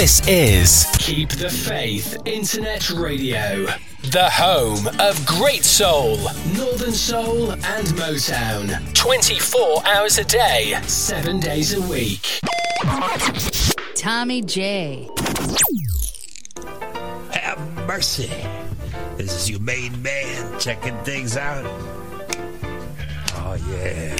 This 0.00 0.26
is 0.26 0.86
Keep 0.98 1.28
the 1.32 1.50
Faith 1.50 2.16
Internet 2.24 2.88
Radio, 2.88 3.66
the 4.04 4.30
home 4.30 4.88
of 4.98 5.26
great 5.26 5.62
soul, 5.62 6.16
northern 6.56 6.92
soul, 6.92 7.52
and 7.52 7.86
Motown. 7.98 8.94
24 8.94 9.86
hours 9.86 10.16
a 10.16 10.24
day, 10.24 10.80
7 10.86 11.38
days 11.38 11.74
a 11.74 11.82
week. 11.82 12.40
Tommy 13.94 14.40
J. 14.40 15.06
Have 17.32 17.60
mercy. 17.86 18.32
This 19.18 19.34
is 19.34 19.50
your 19.50 19.60
main 19.60 20.00
man 20.00 20.58
checking 20.58 20.96
things 21.04 21.36
out. 21.36 21.66
Oh, 23.34 23.58
yeah. 23.68 24.16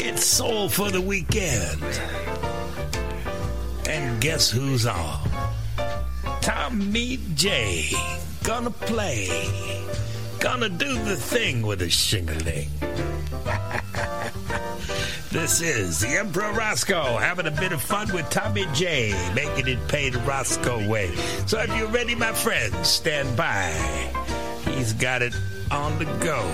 It's 0.00 0.22
Soul 0.22 0.68
for 0.68 0.90
the 0.90 1.00
Weekend. 1.00 1.80
Guess 4.20 4.50
who's 4.50 4.86
on? 4.86 5.30
Tommy 6.42 7.18
J. 7.34 7.88
Gonna 8.44 8.70
play. 8.70 9.26
Gonna 10.40 10.68
do 10.68 10.92
the 11.04 11.16
thing 11.16 11.62
with 11.62 11.80
a 11.80 11.88
shingling. 11.88 12.68
this 15.30 15.62
is 15.62 16.00
the 16.00 16.18
Emperor 16.18 16.52
Roscoe 16.52 17.16
having 17.16 17.46
a 17.46 17.50
bit 17.50 17.72
of 17.72 17.80
fun 17.80 18.12
with 18.12 18.28
Tommy 18.28 18.66
J. 18.74 19.14
Making 19.34 19.68
it 19.68 19.88
pay 19.88 20.10
the 20.10 20.18
Roscoe 20.18 20.86
way. 20.86 21.16
So 21.46 21.58
if 21.58 21.74
you're 21.74 21.88
ready, 21.88 22.14
my 22.14 22.34
friends, 22.34 22.88
stand 22.88 23.34
by. 23.38 23.70
He's 24.66 24.92
got 24.92 25.22
it 25.22 25.34
on 25.70 25.98
the 25.98 26.04
go. 26.22 26.46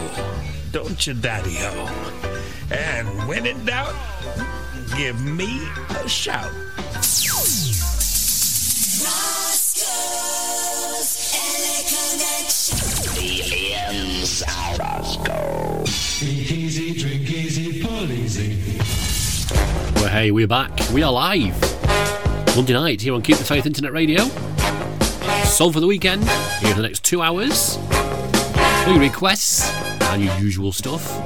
Don't 0.70 1.04
you, 1.04 1.14
Daddy 1.14 1.56
O? 1.58 2.38
And 2.70 3.26
when 3.26 3.44
in 3.44 3.64
doubt, 3.64 3.92
give 4.96 5.20
me 5.20 5.66
a 5.88 6.08
shout. 6.08 6.52
Hey, 20.17 20.31
we're 20.31 20.47
back. 20.47 20.70
We 20.95 21.03
are 21.03 21.12
live. 21.12 21.61
Monday 22.56 22.72
night 22.72 23.03
here 23.03 23.12
on 23.12 23.20
Keep 23.20 23.36
the 23.36 23.45
Faith 23.45 23.67
Internet 23.67 23.92
Radio. 23.92 24.25
Soul 25.45 25.70
for 25.70 25.81
the 25.81 25.86
weekend, 25.86 26.25
here 26.61 26.70
for 26.70 26.77
the 26.77 26.89
next 26.89 27.05
two 27.05 27.20
hours. 27.20 27.77
All 28.87 28.94
your 28.94 29.00
requests 29.00 29.70
and 30.05 30.25
your 30.25 30.34
usual 30.39 30.72
stuff. 30.72 31.20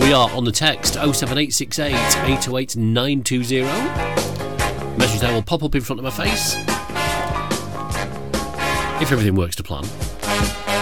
We 0.00 0.12
are 0.12 0.28
on 0.32 0.44
the 0.44 0.52
text 0.52 0.96
07868 0.96 1.94
808 1.94 2.76
920. 2.76 3.62
Message 4.98 5.20
there 5.22 5.32
will 5.32 5.40
pop 5.40 5.62
up 5.62 5.74
in 5.74 5.80
front 5.80 5.98
of 5.98 6.04
my 6.04 6.10
face 6.10 6.58
if 9.00 9.10
everything 9.10 9.34
works 9.34 9.56
to 9.56 9.62
plan. 9.62 9.84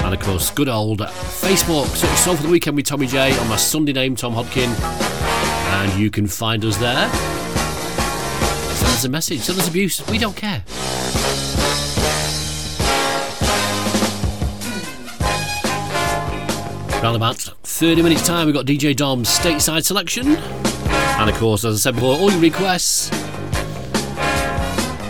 And 0.05 0.15
of 0.15 0.21
course, 0.21 0.51
good 0.51 0.69
old 0.69 1.01
Facebook, 1.01 1.87
search 1.89 2.17
Soul 2.19 2.37
for 2.37 2.43
the 2.43 2.49
Weekend 2.49 2.77
with 2.77 2.87
Tommy 2.87 3.07
J 3.07 3.37
on 3.39 3.49
my 3.49 3.57
Sunday 3.57 3.93
name, 3.93 4.17
Tom 4.17 4.35
Hodkin, 4.35 4.69
and 4.69 6.01
you 6.01 6.11
can 6.11 6.27
find 6.27 6.65
us 6.65 6.77
there. 6.79 7.09
Send 8.75 8.93
us 8.93 9.05
a 9.05 9.09
message, 9.09 9.41
send 9.41 9.59
us 9.59 9.69
abuse, 9.69 10.07
we 10.09 10.19
don't 10.19 10.37
care. 10.37 10.65
Round 17.03 17.15
about 17.15 17.37
30 17.37 18.03
minutes 18.03 18.27
time, 18.27 18.47
we've 18.47 18.55
got 18.55 18.67
DJ 18.67 18.97
Dom's 18.97 19.29
stateside 19.29 19.85
selection. 19.85 20.37
And 20.37 21.31
of 21.31 21.37
course, 21.37 21.65
as 21.65 21.77
I 21.77 21.79
said 21.79 21.95
before, 21.95 22.17
all 22.17 22.31
your 22.31 22.41
requests, 22.41 23.11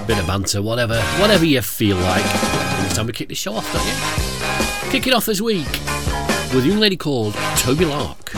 bit 0.07 0.19
of 0.19 0.27
banter, 0.27 0.61
whatever, 0.61 1.01
whatever 1.21 1.45
you 1.45 1.63
feel 1.63 1.97
like. 1.97 2.25
It's 2.85 2.97
time 2.97 3.07
to 3.07 3.13
kick 3.13 3.29
the 3.29 3.35
show 3.35 3.55
off, 3.55 3.73
don't 3.73 3.87
you? 3.87 4.18
Kick 4.91 5.07
it 5.07 5.13
off 5.13 5.27
this 5.27 5.41
week 5.43 5.67
with 6.55 6.65
a 6.65 6.67
young 6.67 6.81
lady 6.81 6.97
called 6.97 7.35
Toby 7.57 7.85
Lark. 7.85 8.38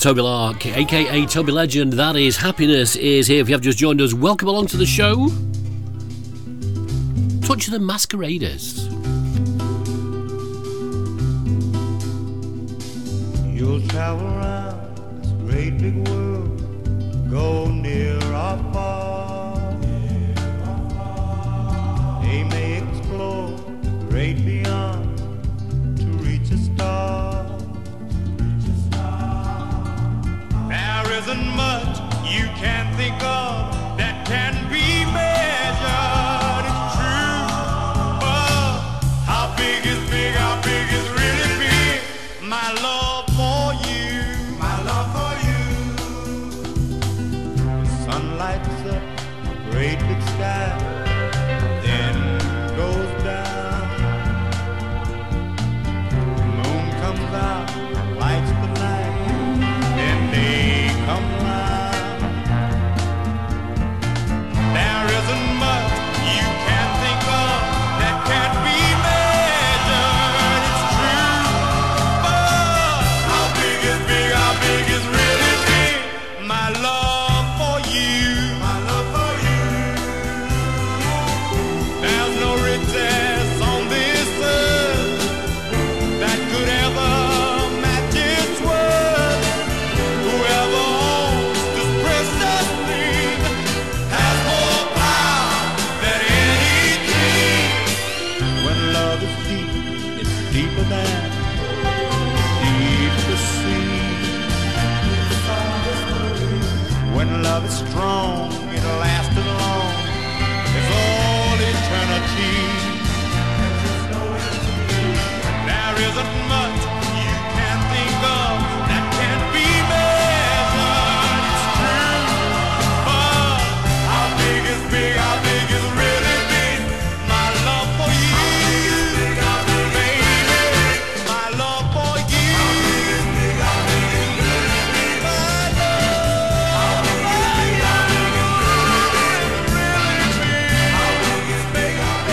Toby 0.00 0.22
Lark, 0.22 0.64
aka 0.64 1.26
Toby 1.26 1.52
Legend. 1.52 1.92
That 1.92 2.16
is 2.16 2.38
Happiness 2.38 2.96
is 2.96 3.26
here. 3.26 3.42
If 3.42 3.50
you 3.50 3.54
have 3.54 3.60
just 3.60 3.76
joined 3.76 4.00
us, 4.00 4.14
welcome 4.14 4.48
along 4.48 4.68
to 4.68 4.78
the 4.78 4.86
show. 4.86 5.28
Touch 7.46 7.66
of 7.66 7.74
the 7.74 7.80
Masqueraders. 7.80 8.89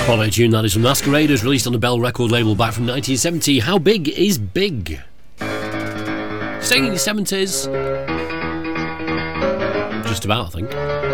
Quality 0.08 0.32
tune 0.32 0.52
that 0.52 0.64
is 0.64 0.72
from 0.72 0.84
Masqueraders, 0.84 1.44
released 1.44 1.68
on 1.68 1.74
the 1.74 1.80
Bell 1.80 2.00
record 2.00 2.32
label 2.32 2.56
back 2.56 2.72
from 2.72 2.88
1970. 2.88 3.60
How 3.60 3.78
big 3.78 4.08
is 4.08 4.38
big? 4.38 5.02
Staying 6.62 6.86
in 6.86 6.94
the 6.94 6.98
70s. 6.98 7.68
Just 10.08 10.24
about, 10.24 10.46
I 10.46 10.50
think. 10.62 11.07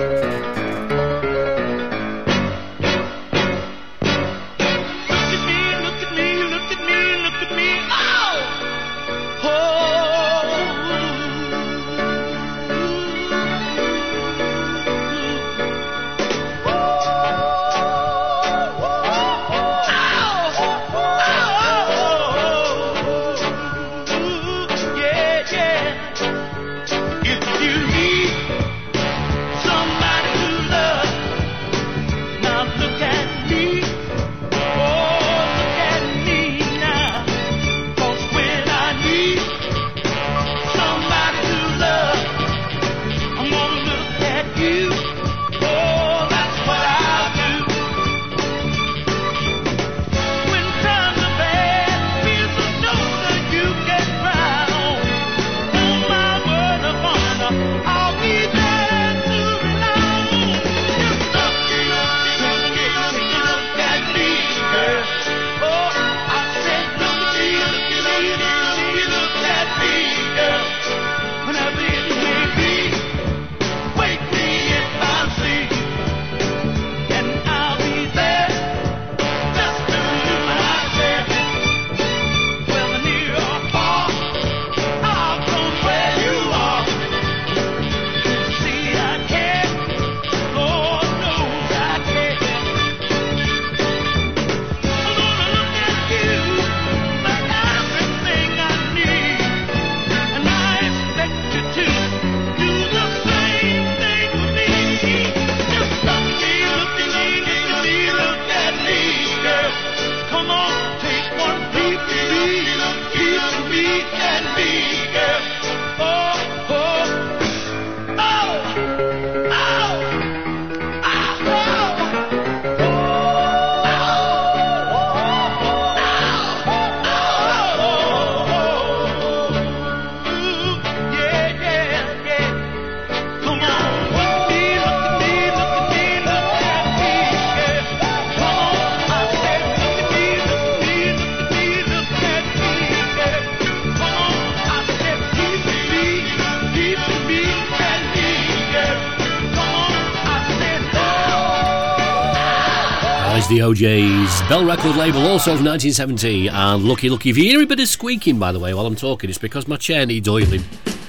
the 153.53 153.61
O'Jays 153.61 154.41
Bell 154.49 154.65
record 154.65 154.95
label, 154.95 155.27
also 155.27 155.55
from 155.55 155.65
1970. 155.65 156.47
And 156.47 156.83
lucky, 156.83 157.09
lucky. 157.09 157.29
If 157.29 157.37
you 157.37 157.43
hear 157.43 157.61
a 157.61 157.65
bit 157.67 157.79
of 157.79 157.87
squeaking, 157.87 158.39
by 158.39 158.51
the 158.51 158.59
way, 158.59 158.73
while 158.73 158.85
I'm 158.85 158.95
talking, 158.95 159.29
it's 159.29 159.37
because 159.37 159.67
my 159.67 159.77
chair 159.77 160.05
needs 160.05 160.27
oiling. 160.27 160.63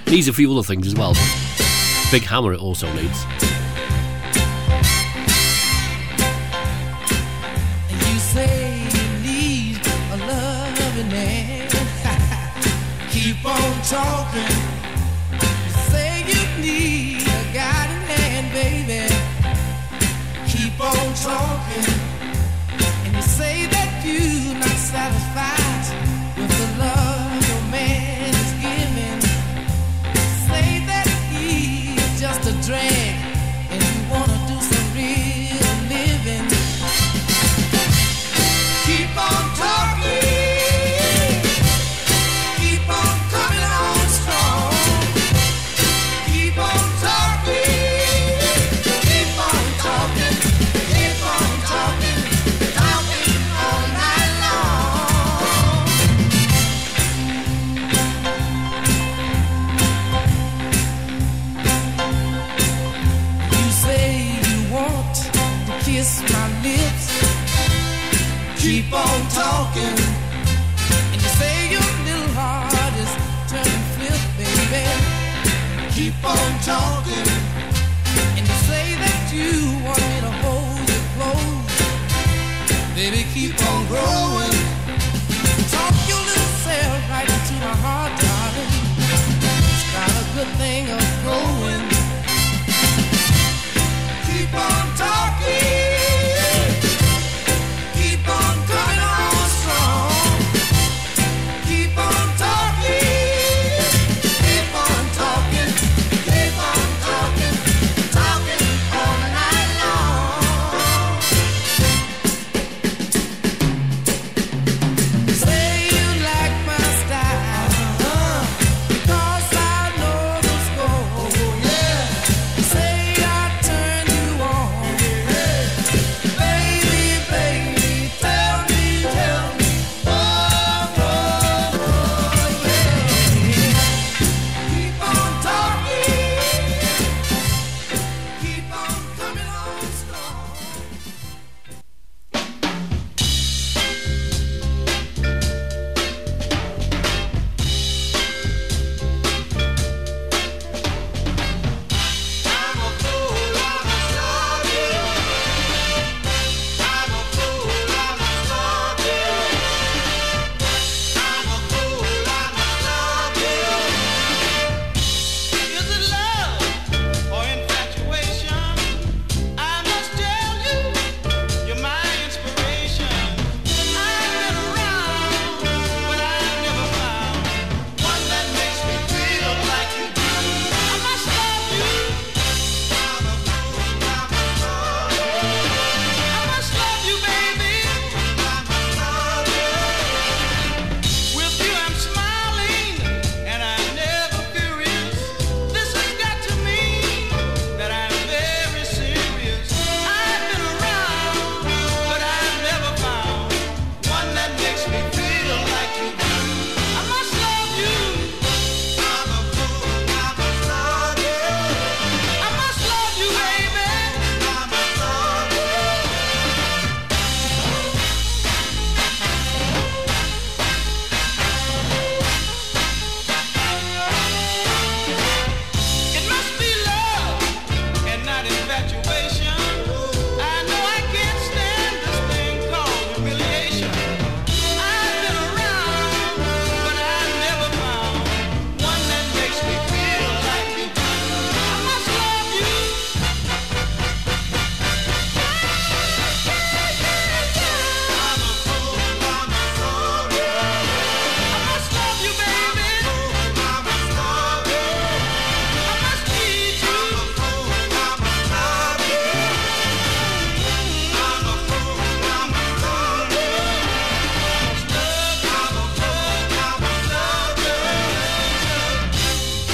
Needs 0.07 0.29
a 0.29 0.33
few 0.33 0.53
other 0.53 0.63
things 0.63 0.87
as 0.87 0.95
well. 0.95 1.15
Big 2.11 2.23
hammer 2.23 2.53
it 2.53 2.61
also 2.61 2.93
needs. 2.95 3.44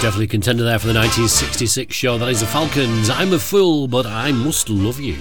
Definitely 0.00 0.28
contender 0.28 0.64
there 0.64 0.78
for 0.78 0.86
the 0.86 0.94
1966 0.94 1.94
show. 1.94 2.16
That 2.16 2.30
is 2.30 2.40
the 2.40 2.46
Falcons. 2.46 3.10
I'm 3.10 3.34
a 3.34 3.38
fool, 3.38 3.86
but 3.86 4.06
I 4.06 4.32
must 4.32 4.70
love 4.70 4.98
you. 4.98 5.18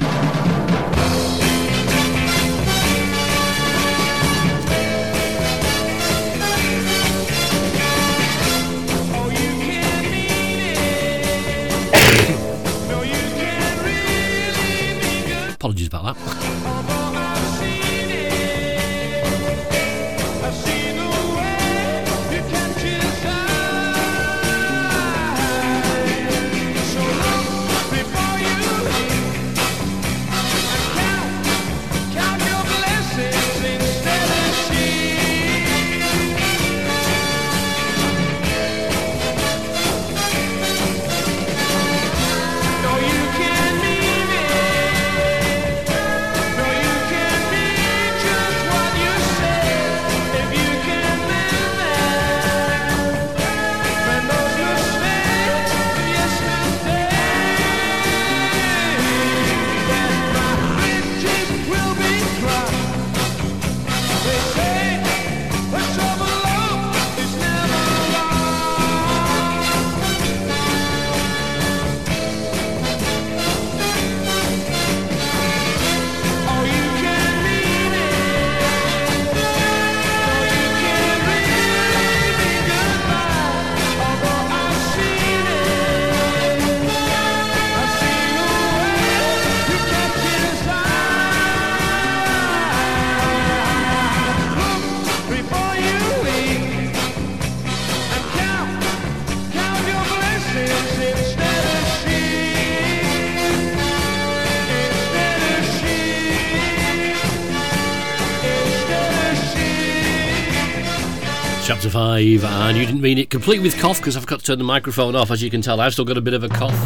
five, 111.99 112.45
and 112.45 112.77
you 112.77 112.85
didn't 112.85 113.01
mean 113.01 113.17
it. 113.17 113.29
Complete 113.29 113.61
with 113.61 113.77
cough 113.77 113.97
because 113.97 114.15
I've 114.15 114.25
got 114.25 114.39
to 114.39 114.45
turn 114.45 114.57
the 114.57 114.63
microphone 114.63 115.17
off. 115.17 115.31
As 115.31 115.43
you 115.43 115.49
can 115.49 115.61
tell, 115.61 115.81
I've 115.81 115.91
still 115.91 116.05
got 116.05 116.17
a 116.17 116.21
bit 116.21 116.33
of 116.33 116.45
a 116.45 116.47
cough. 116.47 116.79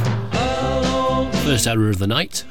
First 1.43 1.67
error 1.67 1.89
of 1.89 1.99
the 1.99 2.07
night. 2.07 2.45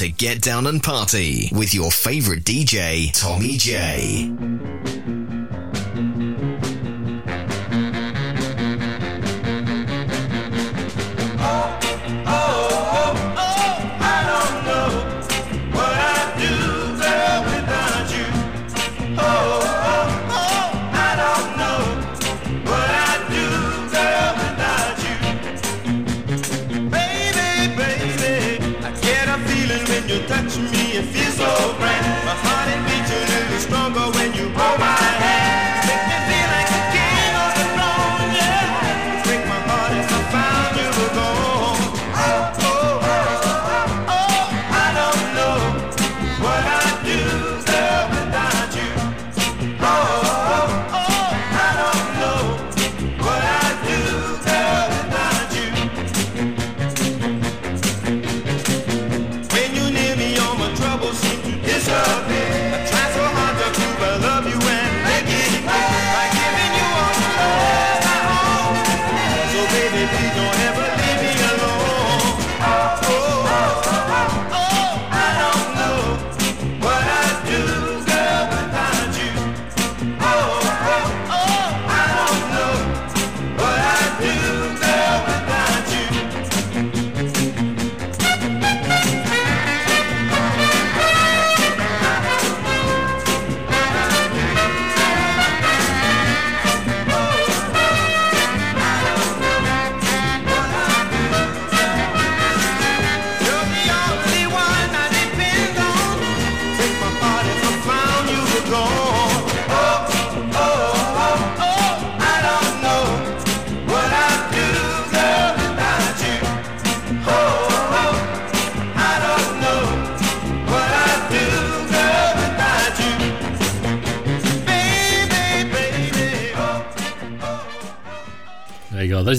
to 0.00 0.08
get 0.08 0.40
down 0.40 0.66
and 0.66 0.82
party 0.82 1.50
with 1.52 1.74
your 1.74 1.90
favorite 1.90 2.42
DJ, 2.42 3.12
Tommy 3.12 3.58
J. 3.58 4.49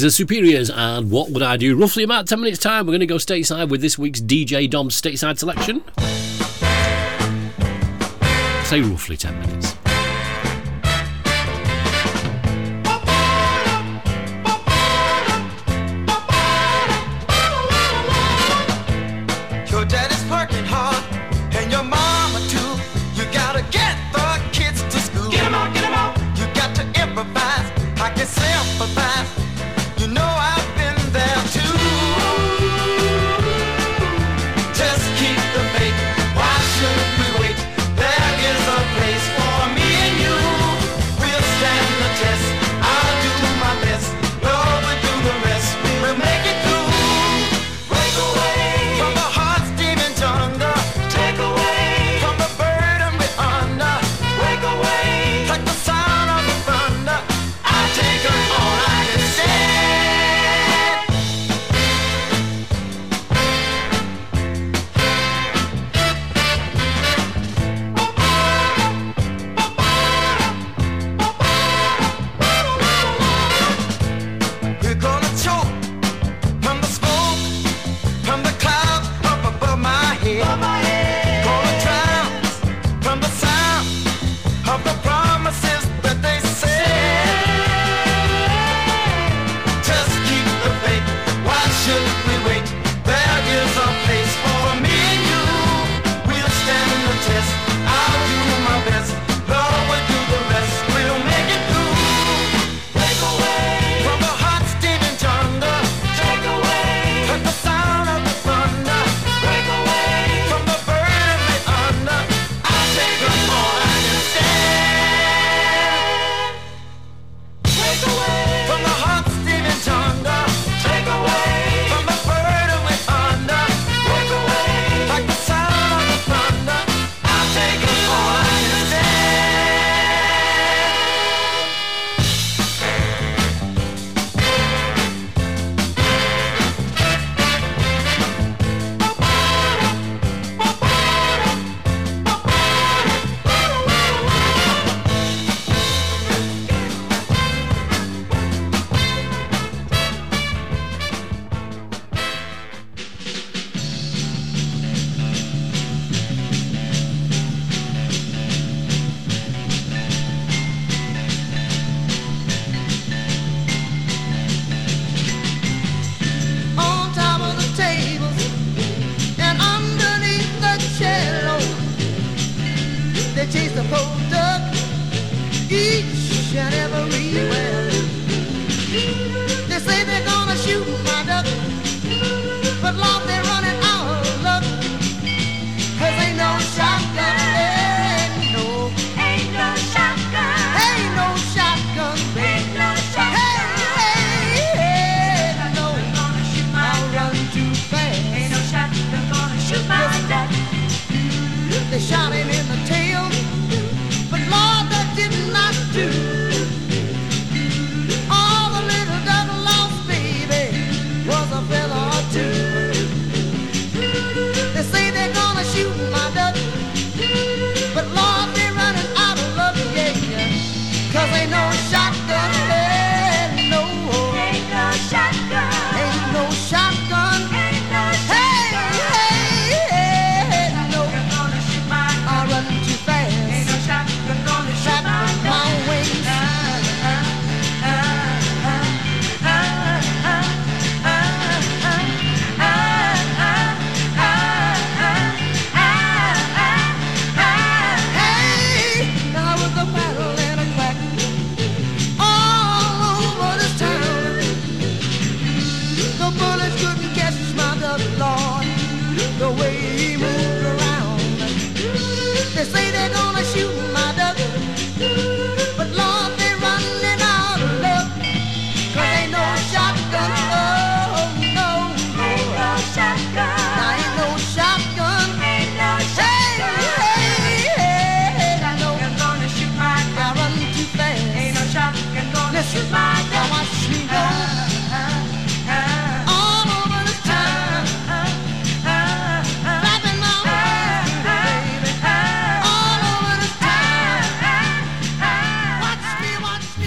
There's 0.02 0.14
the 0.14 0.24
Superiors, 0.24 0.72
and 0.72 1.12
what 1.12 1.30
would 1.30 1.44
I 1.44 1.58
do? 1.58 1.76
Roughly 1.76 2.02
about 2.02 2.28
10 2.28 2.40
minutes' 2.40 2.58
time, 2.58 2.88
we're 2.88 2.92
going 2.92 3.02
to 3.02 3.06
go 3.06 3.18
stateside 3.18 3.70
with 3.70 3.82
this 3.82 4.00
week's 4.00 4.20
DJ 4.20 4.68
Dom 4.68 4.90
stateside 4.90 5.38
selection. 5.38 5.84
Say 8.66 8.82
roughly 8.82 9.16
10 9.16 9.40
minutes. 9.42 9.61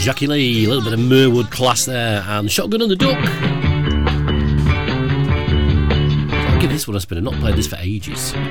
Jackie 0.05 0.27
Lee, 0.27 0.67
a 0.67 0.69
little 0.69 0.85
bit 0.85 0.93
of 0.93 0.99
Mirwood 0.99 1.51
class 1.51 1.87
there, 1.87 2.23
and 2.27 2.53
Shotgun 2.53 2.83
and 2.83 2.91
the 2.91 2.97
Duck. 2.97 3.17
I'll 6.31 6.61
give 6.61 6.69
this 6.69 6.87
one 6.87 6.95
a 6.95 7.01
spin. 7.01 7.17
I've 7.17 7.25
not 7.25 7.33
played 7.41 7.57
this 7.57 7.69
for 7.69 7.77
ages. 7.77 8.33
Hey, 8.33 8.45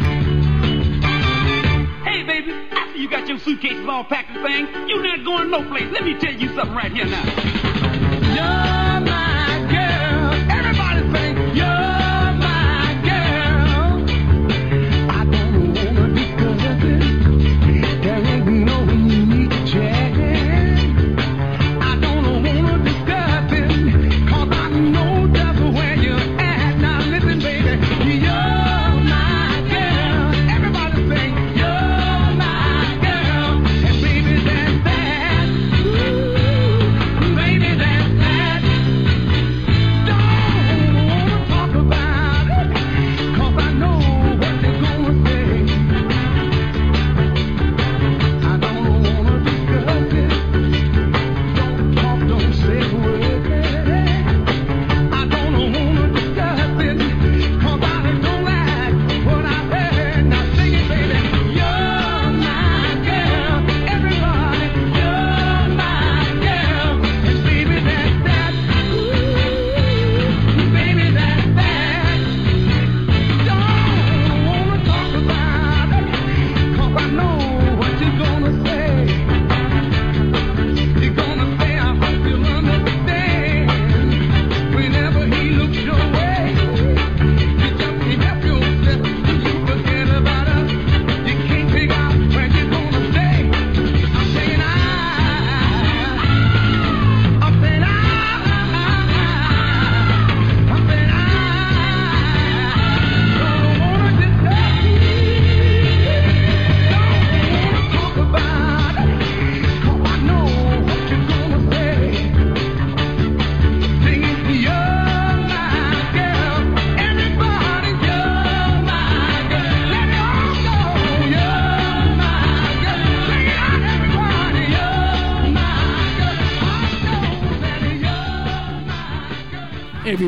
baby, 2.24 2.54
after 2.72 2.98
you 2.98 3.08
got 3.08 3.28
your 3.28 3.38
suitcases 3.38 3.88
all 3.88 4.04
packed 4.04 4.32
and 4.32 4.44
things. 4.44 4.68
You're 4.90 5.04
not 5.04 5.24
going 5.24 5.52
no 5.52 5.64
place. 5.70 5.92
Let 5.92 6.04
me 6.04 6.18
tell 6.18 6.34
you 6.34 6.48
something 6.56 6.74
right 6.74 6.92
here 6.92 7.06
now. 7.06 7.24
No! 8.34 8.83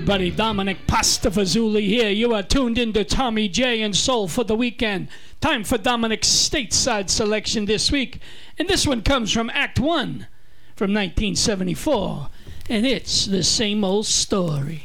everybody. 0.06 0.30
Dominic 0.30 0.86
Pastafazuli 0.86 1.82
here. 1.82 2.12
You 2.12 2.36
are 2.36 2.44
tuned 2.44 2.78
in 2.78 2.94
to 2.94 3.04
Tommy 3.04 3.48
J 3.48 3.82
and 3.82 3.96
Soul 3.96 4.28
for 4.28 4.44
the 4.44 4.56
weekend. 4.56 5.08
Time 5.42 5.64
for 5.64 5.80
Dominic's 5.80 6.28
stateside 6.28 7.10
selection 7.10 7.66
this 7.66 7.92
week. 7.92 8.20
And 8.60 8.68
this 8.68 8.86
one 8.86 9.02
comes 9.02 9.32
from 9.32 9.50
Act 9.50 9.80
One 9.80 10.28
from 10.76 10.94
1974. 10.94 12.30
And 12.70 12.86
it's 12.86 13.26
the 13.26 13.42
same 13.42 13.84
old 13.84 14.06
story. 14.06 14.84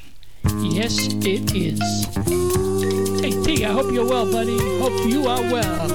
Yes, 0.63 0.97
it 1.13 1.55
is. 1.55 2.07
Hey, 3.21 3.43
T, 3.43 3.67
I 3.67 3.73
hope 3.73 3.93
you're 3.93 4.09
well, 4.09 4.33
buddy. 4.33 4.57
Hope 4.79 5.07
you 5.07 5.27
are 5.27 5.43
well. 5.53 5.89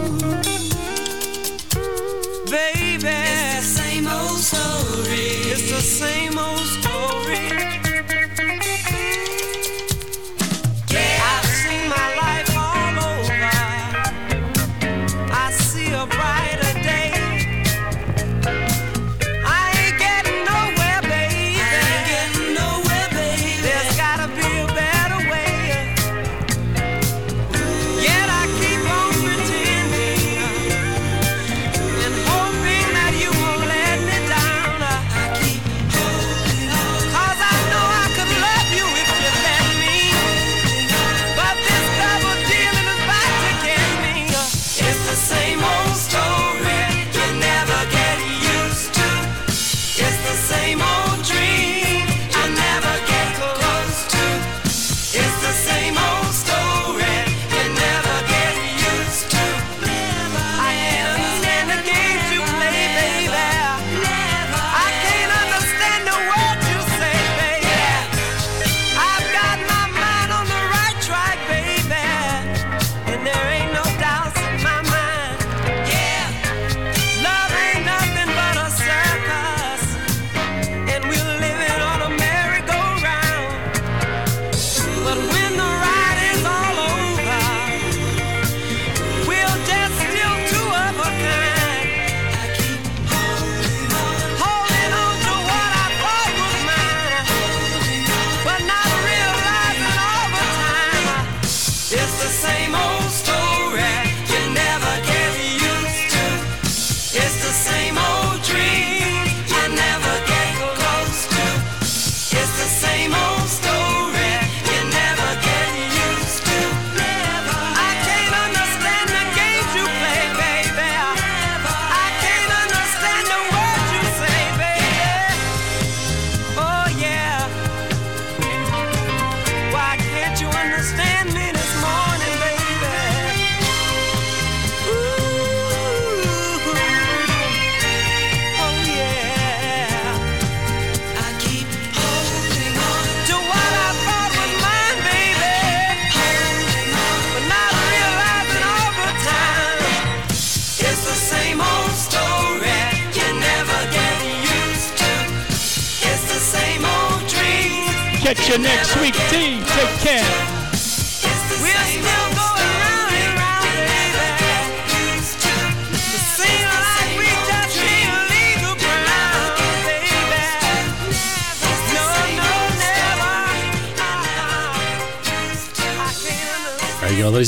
Baby. 2.46 3.08
It's 3.08 3.74
the 3.76 3.82
same 3.82 4.06
old 4.06 4.38
story. 4.38 5.50
It's 5.50 5.72
the 5.72 5.82
same 5.82 6.38
old 6.38 6.55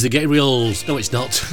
There 0.08 0.22
you 0.22 0.28
go, 0.28 0.34
that 0.34 0.72
is 0.72 0.84
Gabriels. 0.84 0.88
No, 0.88 0.98
it's 0.98 1.12
not. 1.12 1.44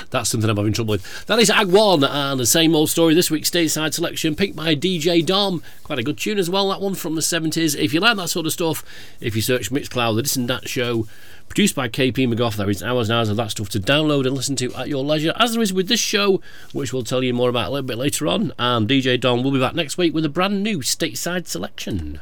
That's 0.10 0.30
something 0.30 0.48
I'm 0.48 0.56
having 0.56 0.72
trouble 0.72 0.92
with. 0.92 1.26
That 1.26 1.38
is 1.38 1.50
Ag 1.50 1.66
1 1.66 2.04
and 2.04 2.40
the 2.40 2.46
same 2.46 2.74
old 2.74 2.88
story 2.88 3.14
this 3.14 3.30
week's 3.30 3.50
stateside 3.50 3.92
selection 3.92 4.34
picked 4.34 4.56
by 4.56 4.74
DJ 4.74 5.24
Dom. 5.24 5.62
Quite 5.82 5.98
a 5.98 6.02
good 6.02 6.16
tune 6.16 6.38
as 6.38 6.48
well, 6.48 6.68
that 6.70 6.80
one 6.80 6.94
from 6.94 7.16
the 7.16 7.20
70s. 7.20 7.76
If 7.76 7.92
you 7.92 8.00
like 8.00 8.16
that 8.16 8.28
sort 8.28 8.46
of 8.46 8.52
stuff, 8.52 8.84
if 9.20 9.36
you 9.36 9.42
search 9.42 9.70
Mixcloud, 9.70 10.16
the 10.16 10.22
This 10.22 10.36
and 10.36 10.48
That 10.48 10.68
Show, 10.68 11.06
produced 11.48 11.74
by 11.74 11.88
KP 11.88 12.32
McGough, 12.32 12.56
there 12.56 12.70
is 12.70 12.82
hours 12.82 13.10
and 13.10 13.18
hours 13.18 13.28
of 13.28 13.36
that 13.36 13.50
stuff 13.50 13.68
to 13.70 13.80
download 13.80 14.26
and 14.26 14.34
listen 14.34 14.56
to 14.56 14.74
at 14.74 14.88
your 14.88 15.04
leisure, 15.04 15.34
as 15.36 15.52
there 15.52 15.62
is 15.62 15.72
with 15.72 15.88
this 15.88 16.00
show, 16.00 16.40
which 16.72 16.92
we'll 16.92 17.04
tell 17.04 17.22
you 17.22 17.34
more 17.34 17.50
about 17.50 17.68
a 17.68 17.70
little 17.72 17.86
bit 17.86 17.98
later 17.98 18.26
on. 18.26 18.52
And 18.58 18.88
DJ 18.88 19.20
Dom 19.20 19.42
will 19.42 19.52
be 19.52 19.60
back 19.60 19.74
next 19.74 19.98
week 19.98 20.14
with 20.14 20.24
a 20.24 20.30
brand 20.30 20.62
new 20.62 20.78
stateside 20.78 21.46
selection. 21.46 22.20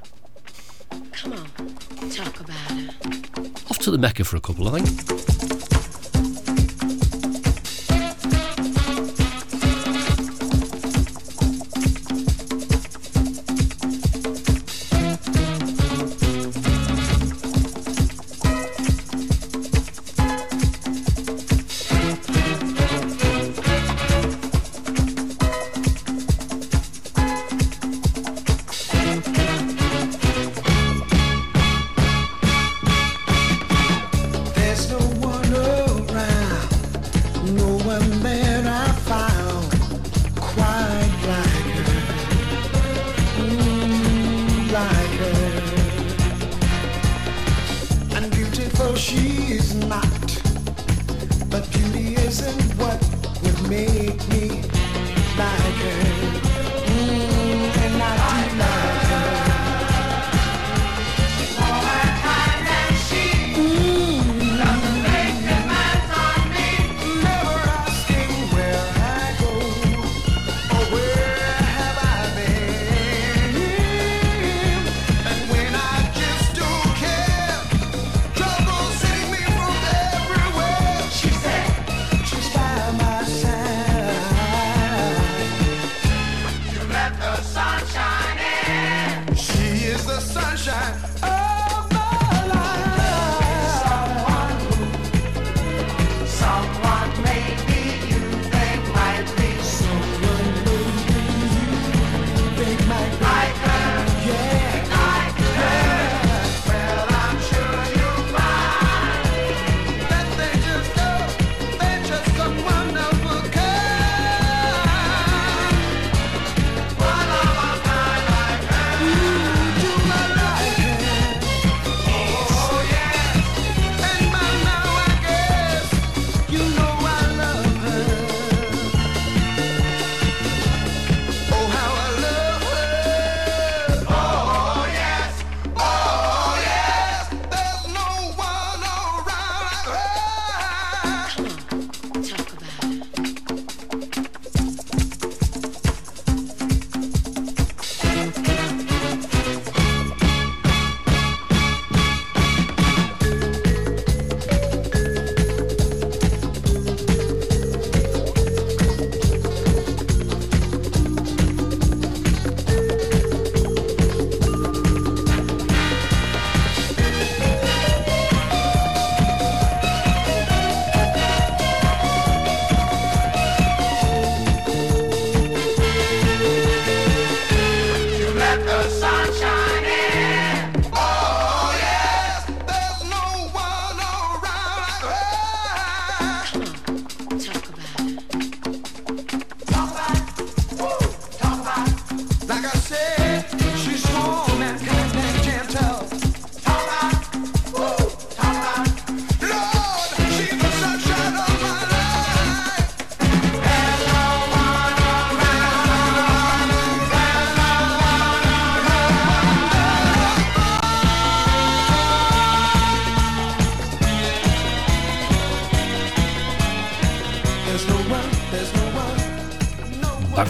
Come 1.13 1.33
on, 1.35 2.11
talk 2.11 2.41
about 2.41 2.73
it. 2.73 3.71
Off 3.71 3.79
to 3.81 3.91
the 3.91 3.99
Mecca 3.99 4.25
for 4.25 4.37
a 4.37 4.41
couple, 4.41 4.69
I 4.69 4.81
think. 4.81 5.16
Is 49.49 49.75
not, 49.75 50.03
but 51.51 51.71
beauty 51.71 52.15
isn't 52.17 52.63
what 52.79 53.01
would 53.43 53.71
make 53.71 53.96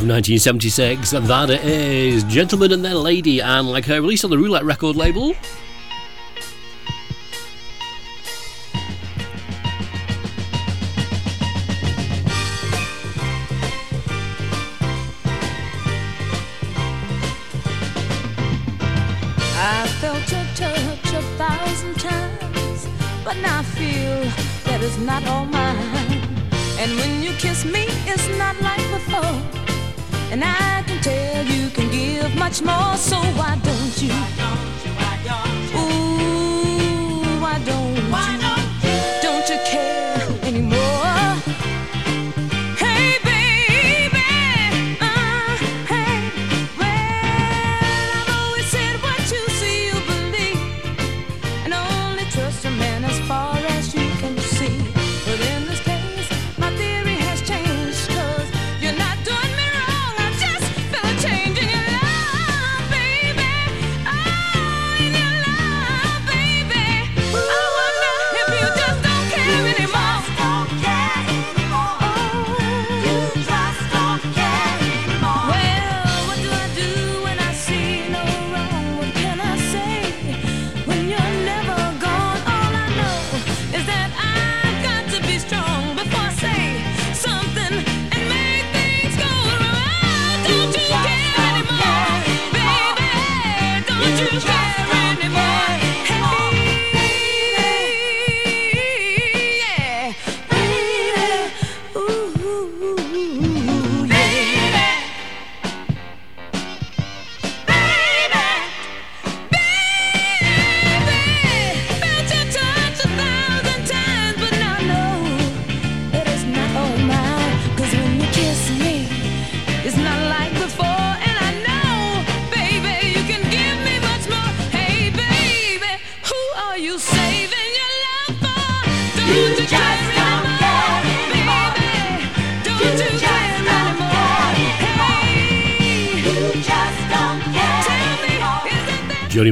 from 0.06 0.14
1976, 0.14 1.14
and 1.14 1.26
that 1.26 1.50
is 1.50 2.22
Gentleman 2.24 2.70
and 2.70 2.84
Their 2.84 2.94
Lady, 2.94 3.40
and 3.40 3.68
like 3.68 3.84
her 3.86 4.00
released 4.00 4.24
on 4.24 4.30
the 4.30 4.38
Roulette 4.38 4.62
record 4.62 4.94
label. 4.94 5.34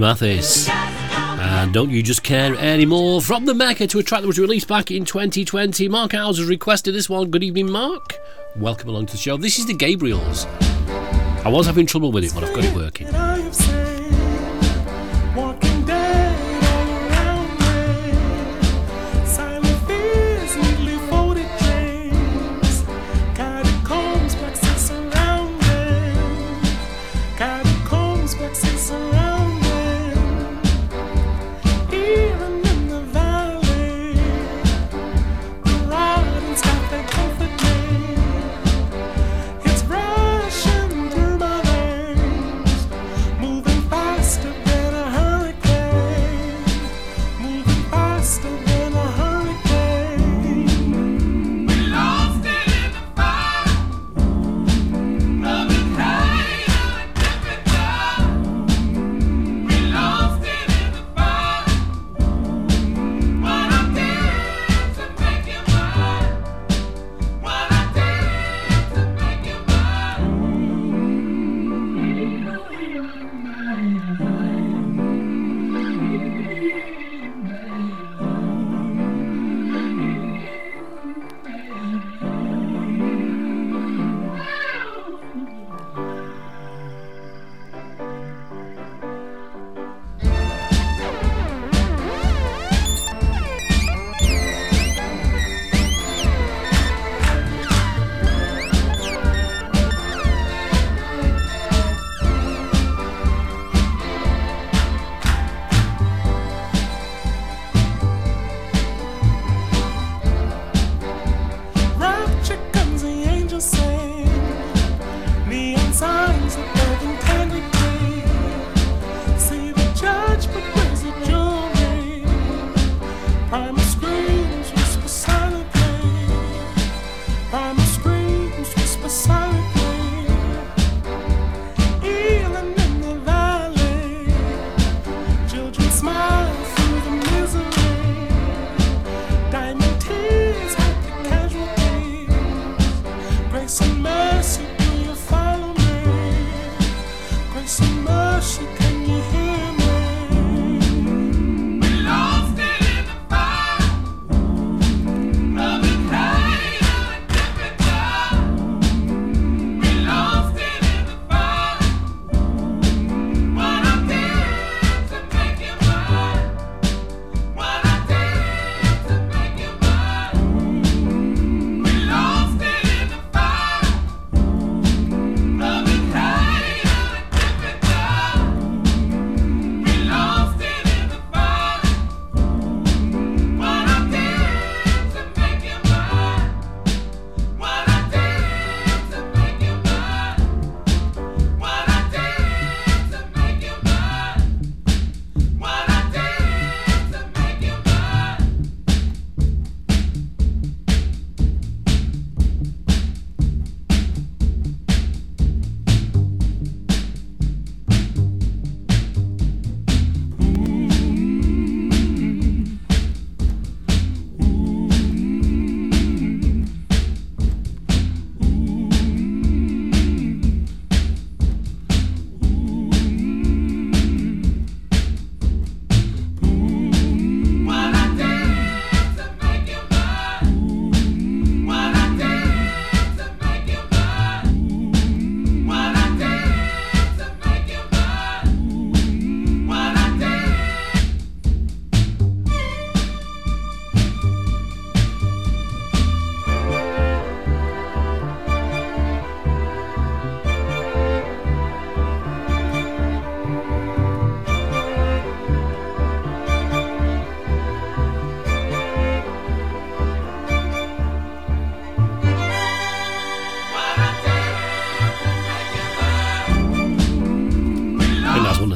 Mathis. 0.05 0.69
And 0.69 1.73
Don't 1.73 1.89
You 1.89 2.03
Just 2.03 2.23
Care 2.23 2.55
Anymore 2.57 3.23
from 3.23 3.47
the 3.47 3.55
Mecca 3.55 3.87
to 3.87 4.01
a 4.01 4.03
track 4.03 4.21
that 4.21 4.27
was 4.27 4.39
released 4.39 4.69
back 4.69 4.91
in 4.91 5.07
2020. 5.07 5.89
Mark 5.89 6.13
Howes 6.13 6.37
has 6.37 6.47
requested 6.47 6.95
this 6.95 7.09
one. 7.09 7.31
Good 7.31 7.43
evening, 7.43 7.73
Mark. 7.73 8.19
Welcome 8.55 8.91
along 8.91 9.07
to 9.07 9.13
the 9.13 9.19
show. 9.19 9.39
This 9.39 9.59
is 9.59 9.65
the 9.65 9.73
Gabriels. 9.73 10.45
I 11.43 11.49
was 11.49 11.65
having 11.65 11.87
trouble 11.87 12.13
with 12.13 12.23
it, 12.23 12.35
but 12.35 12.45
I've 12.45 12.55
got 12.55 12.65
it 12.65 12.75
working. 12.75 12.84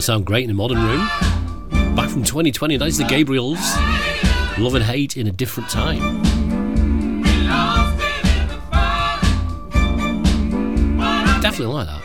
sound 0.09 0.25
great 0.25 0.45
in 0.45 0.49
a 0.49 0.55
modern 0.55 0.83
room. 0.83 1.07
Back 1.95 2.09
from 2.09 2.23
2020, 2.23 2.79
that's 2.79 2.97
the 2.97 3.05
Gabriels. 3.05 3.59
Love 4.57 4.75
and 4.75 4.83
hate 4.83 5.19
in 5.19 5.27
a 5.27 5.31
different 5.31 5.69
time. 5.69 6.23
Definitely 11.43 11.75
like 11.75 11.89
that. 11.89 12.03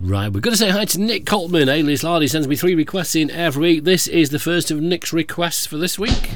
Right, 0.00 0.30
we're 0.30 0.40
going 0.40 0.52
to 0.52 0.58
say 0.58 0.68
hi 0.68 0.84
to 0.84 1.00
Nick 1.00 1.24
Coltman, 1.24 1.72
alias 1.72 2.04
Lardy, 2.04 2.28
sends 2.28 2.46
me 2.46 2.54
three 2.54 2.74
requests 2.74 3.16
in 3.16 3.30
every 3.30 3.76
week. 3.76 3.84
This 3.84 4.08
is 4.08 4.28
the 4.28 4.38
first 4.38 4.70
of 4.70 4.78
Nick's 4.82 5.14
requests 5.14 5.64
for 5.66 5.78
this 5.78 5.98
week. 5.98 6.32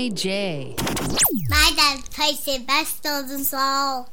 Johnny 0.00 0.10
J. 0.14 0.74
My 1.50 1.72
dad 1.76 2.00
plays 2.10 2.42
the 2.46 2.58
best 2.66 3.06
olden 3.06 3.44
soul. 3.44 4.08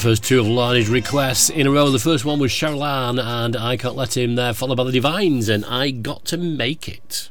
first 0.00 0.24
two 0.24 0.40
of 0.40 0.46
Lonnie's 0.46 0.88
requests 0.88 1.50
in 1.50 1.66
a 1.66 1.70
row. 1.70 1.90
The 1.90 1.98
first 1.98 2.24
one 2.24 2.38
was 2.38 2.50
Sharon 2.50 3.18
and 3.18 3.54
I 3.54 3.76
Can't 3.76 3.96
Let 3.96 4.16
Him 4.16 4.32
uh, 4.32 4.36
There, 4.36 4.54
followed 4.54 4.76
by 4.76 4.84
The 4.84 4.92
Divines 4.92 5.50
and 5.50 5.62
I 5.66 5.90
Got 5.90 6.24
to 6.26 6.38
Make 6.38 6.88
It. 6.88 7.28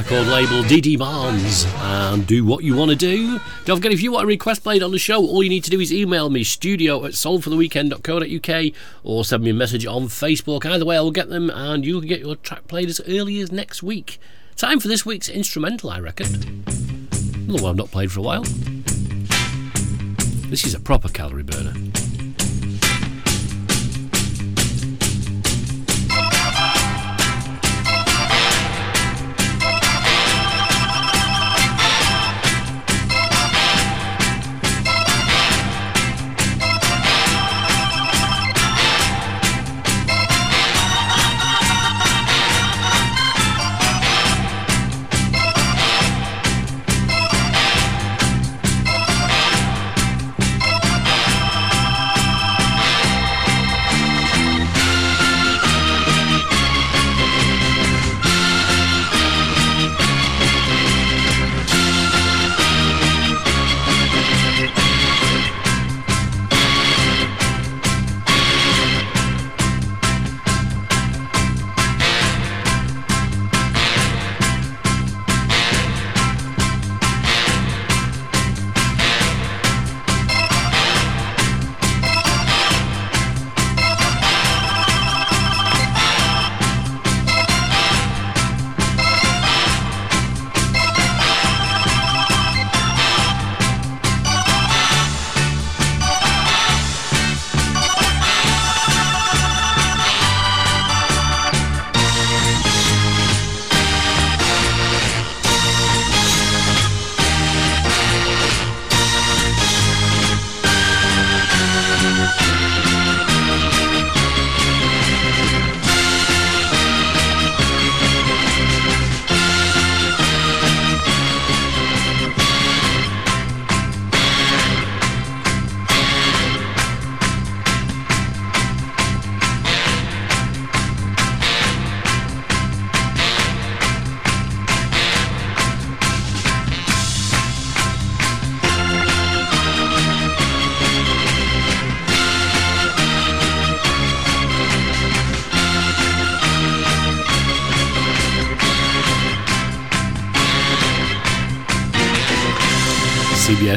Record 0.00 0.28
label 0.28 0.62
DD 0.62 0.98
Barnes. 0.98 1.66
And 1.76 2.26
do 2.26 2.42
what 2.42 2.64
you 2.64 2.74
want 2.74 2.90
to 2.90 2.96
do. 2.96 3.38
Don't 3.66 3.76
forget, 3.76 3.92
if 3.92 4.00
you 4.00 4.12
want 4.12 4.24
a 4.24 4.26
request 4.26 4.62
played 4.62 4.82
on 4.82 4.92
the 4.92 4.98
show, 4.98 5.18
all 5.18 5.42
you 5.42 5.50
need 5.50 5.62
to 5.64 5.70
do 5.70 5.78
is 5.78 5.92
email 5.92 6.30
me 6.30 6.42
studio 6.42 7.04
at 7.04 7.12
soulfortheweekend.co.uk 7.12 8.74
or 9.04 9.24
send 9.26 9.44
me 9.44 9.50
a 9.50 9.54
message 9.54 9.84
on 9.84 10.04
Facebook. 10.04 10.64
Either 10.64 10.86
way, 10.86 10.96
I'll 10.96 11.10
get 11.10 11.28
them 11.28 11.50
and 11.50 11.84
you 11.84 11.98
can 12.00 12.08
get 12.08 12.20
your 12.20 12.36
track 12.36 12.66
played 12.66 12.88
as 12.88 13.02
early 13.06 13.40
as 13.40 13.52
next 13.52 13.82
week. 13.82 14.18
Time 14.56 14.80
for 14.80 14.88
this 14.88 15.04
week's 15.04 15.28
instrumental, 15.28 15.90
I 15.90 16.00
reckon. 16.00 16.64
Another 17.46 17.62
one 17.62 17.70
I've 17.72 17.76
not 17.76 17.90
played 17.90 18.10
for 18.10 18.20
a 18.20 18.22
while. 18.22 18.44
This 20.48 20.64
is 20.64 20.74
a 20.74 20.80
proper 20.80 21.10
calorie 21.10 21.42
burner. 21.42 21.74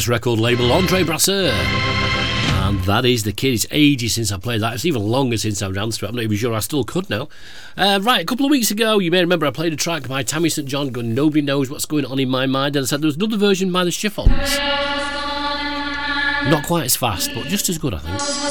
Record 0.07 0.39
label 0.39 0.71
Andre 0.71 1.03
Brasseur. 1.03 1.51
And 2.63 2.83
that 2.85 3.05
is 3.05 3.23
the 3.23 3.31
kid. 3.31 3.53
It's 3.53 3.67
ages 3.71 4.13
since 4.15 4.31
I 4.31 4.37
played 4.37 4.61
that. 4.61 4.73
It's 4.73 4.85
even 4.85 5.03
longer 5.03 5.37
since 5.37 5.61
I've 5.61 5.73
danced 5.73 5.99
to 5.99 6.05
it. 6.05 6.09
I'm 6.09 6.15
not 6.15 6.23
even 6.23 6.37
sure 6.37 6.53
I 6.53 6.59
still 6.59 6.83
could 6.83 7.09
now. 7.09 7.27
Uh, 7.77 7.99
right, 8.01 8.21
a 8.21 8.25
couple 8.25 8.45
of 8.45 8.51
weeks 8.51 8.71
ago, 8.71 8.99
you 8.99 9.11
may 9.11 9.19
remember 9.19 9.45
I 9.45 9.51
played 9.51 9.73
a 9.73 9.75
track 9.75 10.07
by 10.07 10.23
Tammy 10.23 10.49
St. 10.49 10.67
John 10.67 10.89
going, 10.89 11.13
Nobody 11.13 11.41
Knows 11.41 11.69
What's 11.69 11.85
Going 11.85 12.05
On 12.05 12.19
in 12.19 12.29
My 12.29 12.45
Mind. 12.45 12.75
And 12.75 12.83
I 12.83 12.87
said 12.87 13.01
there 13.01 13.07
was 13.07 13.17
another 13.17 13.37
version 13.37 13.71
by 13.71 13.83
the 13.83 13.91
Chiffons. 13.91 14.29
Not 16.49 16.65
quite 16.65 16.85
as 16.85 16.95
fast, 16.95 17.31
but 17.33 17.45
just 17.47 17.69
as 17.69 17.77
good, 17.77 17.93
I 17.93 17.99
think. 17.99 18.42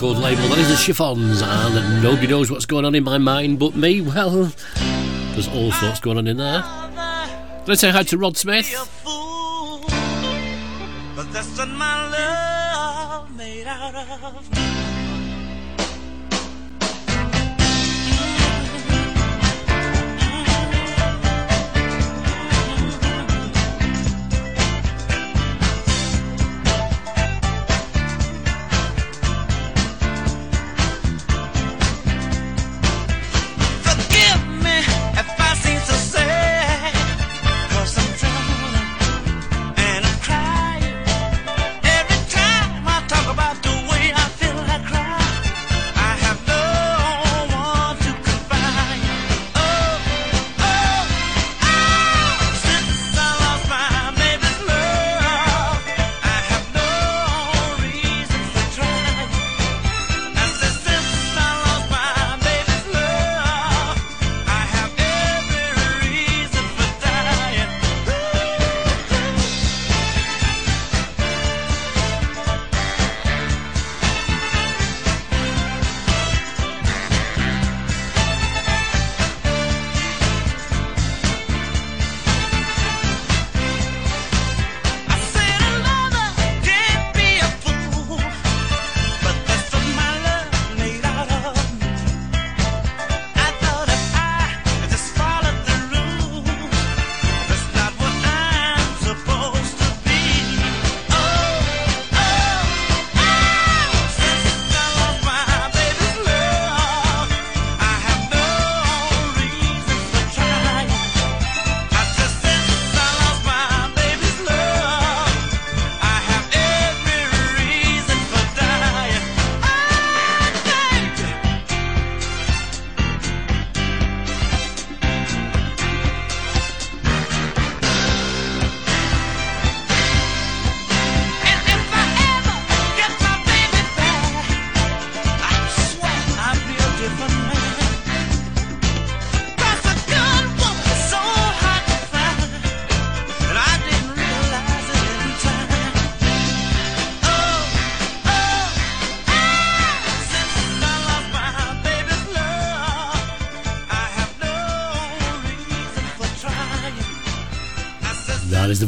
record 0.00 0.22
label. 0.22 0.48
That 0.48 0.58
is 0.58 0.68
the 0.68 0.76
Chiffons, 0.76 1.42
and 1.42 2.02
nobody 2.02 2.26
knows 2.26 2.50
what's 2.50 2.64
going 2.64 2.86
on 2.86 2.94
in 2.94 3.04
my 3.04 3.18
mind 3.18 3.58
but 3.58 3.76
me. 3.76 4.00
Well, 4.00 4.50
there's 5.32 5.48
all 5.48 5.72
sorts 5.72 6.00
going 6.00 6.16
on 6.16 6.26
in 6.26 6.38
there. 6.38 6.64
Let's 7.66 7.82
say 7.82 7.90
hi 7.90 8.02
to 8.04 8.16
Rod 8.16 8.38
Smith. 8.38 8.66
Fool, 8.66 9.80
but 11.14 11.30
that's 11.34 11.58
my 11.66 12.08
love 12.08 13.36
made 13.36 13.66
out 13.66 13.94
of. 13.94 14.79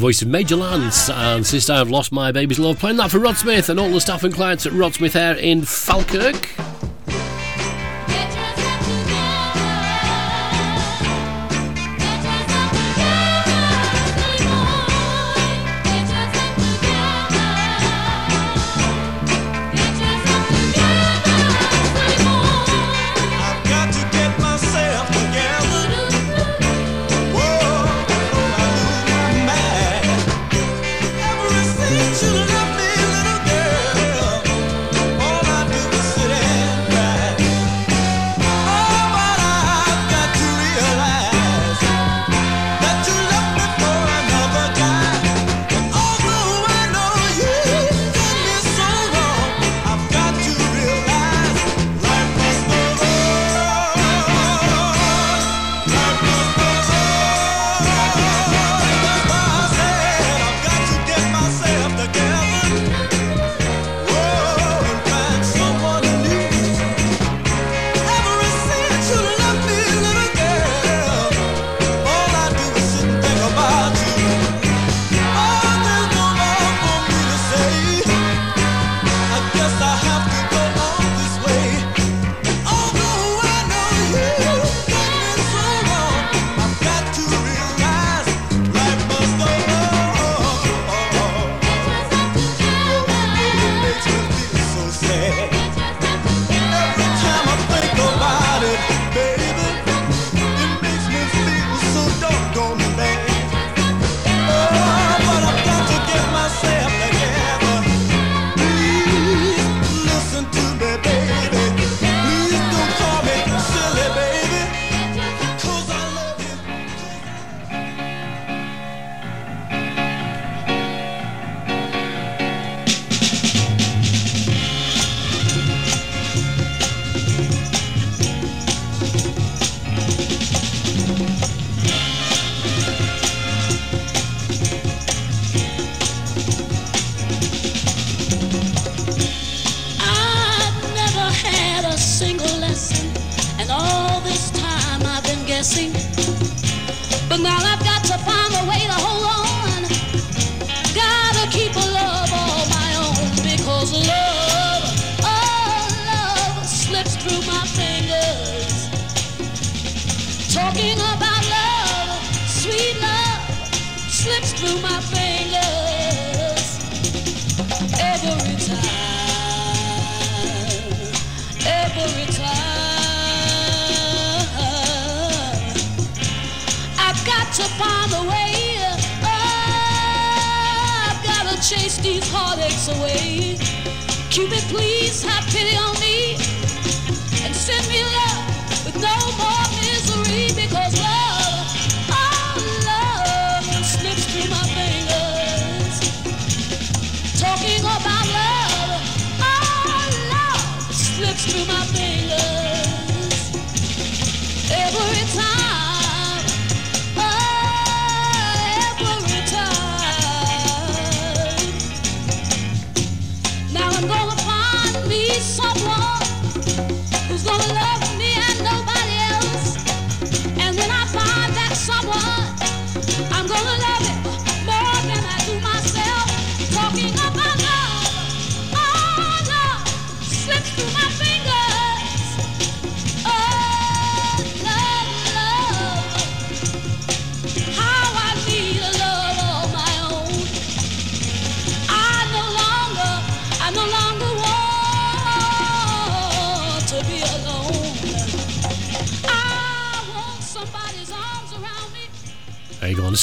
voice 0.03 0.21
of 0.21 0.27
Major 0.27 0.57
Lance 0.57 1.09
and 1.09 1.47
Sister 1.47 1.71
I've 1.71 1.89
Lost 1.89 2.11
My 2.11 2.29
Baby's 2.33 2.59
Love, 2.59 2.77
playing 2.77 2.97
that 2.97 3.09
for 3.09 3.19
Rod 3.19 3.37
Smith 3.37 3.69
and 3.69 3.79
all 3.79 3.89
the 3.89 4.01
staff 4.01 4.25
and 4.25 4.33
clients 4.33 4.65
at 4.65 4.73
Rod 4.73 4.93
Smith 4.93 5.15
Air 5.15 5.37
in 5.37 5.61
Falkirk. 5.61 6.52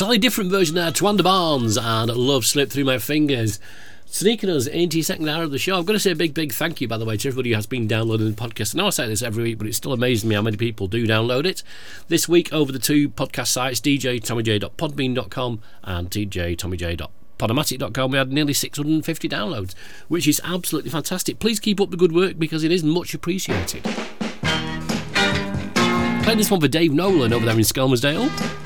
slightly 0.00 0.16
different 0.16 0.50
version 0.50 0.76
there, 0.76 0.90
Twanda 0.90 1.22
Barnes 1.22 1.76
and 1.76 2.10
Love 2.10 2.46
Slipped 2.46 2.72
Through 2.72 2.84
My 2.84 2.96
Fingers. 2.96 3.60
Sneaking 4.06 4.48
us 4.48 4.66
into 4.66 4.96
the 4.96 5.02
second 5.02 5.28
hour 5.28 5.42
of 5.42 5.50
the 5.50 5.58
show. 5.58 5.78
I've 5.78 5.84
got 5.84 5.92
to 5.92 5.98
say 5.98 6.12
a 6.12 6.16
big, 6.16 6.32
big 6.32 6.54
thank 6.54 6.80
you, 6.80 6.88
by 6.88 6.96
the 6.96 7.04
way, 7.04 7.18
to 7.18 7.28
everybody 7.28 7.50
who 7.50 7.56
has 7.56 7.66
been 7.66 7.86
downloading 7.86 8.30
the 8.30 8.34
podcast. 8.34 8.74
I 8.74 8.78
know 8.78 8.86
I 8.86 8.90
say 8.90 9.06
this 9.08 9.20
every 9.20 9.44
week, 9.44 9.58
but 9.58 9.66
it 9.66 9.74
still 9.74 9.92
amazes 9.92 10.24
me 10.24 10.36
how 10.36 10.40
many 10.40 10.56
people 10.56 10.86
do 10.86 11.06
download 11.06 11.44
it. 11.44 11.62
This 12.08 12.26
week, 12.26 12.50
over 12.50 12.72
the 12.72 12.78
two 12.78 13.10
podcast 13.10 13.48
sites, 13.48 13.78
djtommyj.podbean.com 13.82 15.60
and 15.84 16.10
djtommyj.com 16.10 18.10
we 18.10 18.16
had 18.16 18.32
nearly 18.32 18.54
650 18.54 19.28
downloads, 19.28 19.74
which 20.08 20.26
is 20.26 20.40
absolutely 20.42 20.90
fantastic. 20.90 21.40
Please 21.40 21.60
keep 21.60 21.78
up 21.78 21.90
the 21.90 21.98
good 21.98 22.12
work 22.12 22.38
because 22.38 22.64
it 22.64 22.72
is 22.72 22.82
much 22.82 23.12
appreciated. 23.12 23.82
Playing 26.22 26.38
this 26.38 26.50
one 26.50 26.62
for 26.62 26.68
Dave 26.68 26.94
Nolan 26.94 27.34
over 27.34 27.44
there 27.44 27.54
in 27.54 27.60
Skelmersdale. 27.60 28.59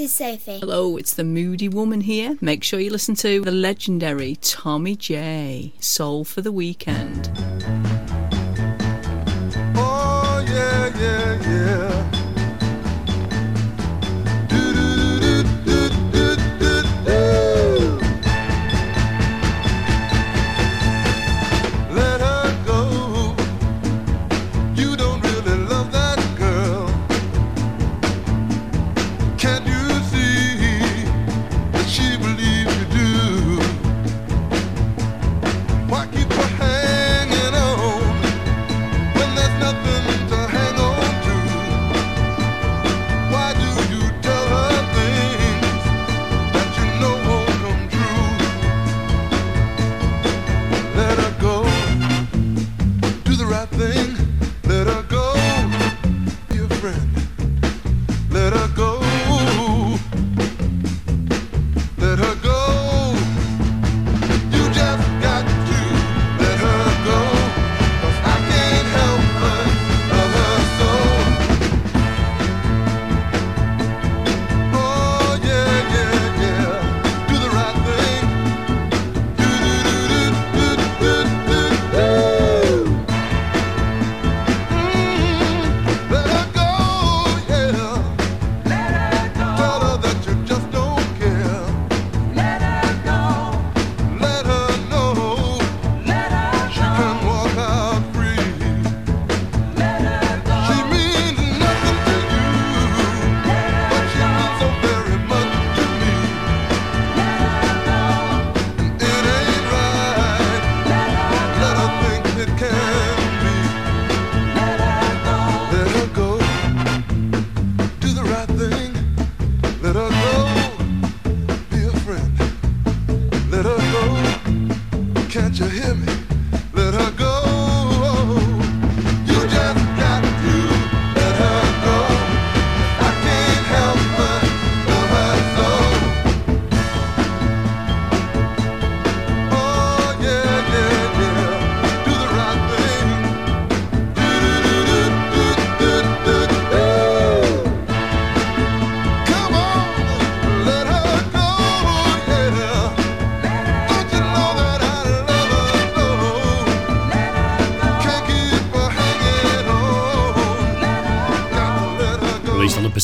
is 0.00 0.14
Sophie. 0.14 0.60
Hello, 0.60 0.96
it's 0.96 1.12
the 1.12 1.24
Moody 1.24 1.68
Woman 1.68 2.00
here. 2.00 2.38
Make 2.40 2.64
sure 2.64 2.80
you 2.80 2.90
listen 2.90 3.14
to 3.16 3.42
the 3.42 3.50
legendary 3.50 4.36
Tommy 4.36 4.96
J. 4.96 5.74
Soul 5.78 6.24
for 6.24 6.40
the 6.40 6.52
Weekend. 6.52 7.49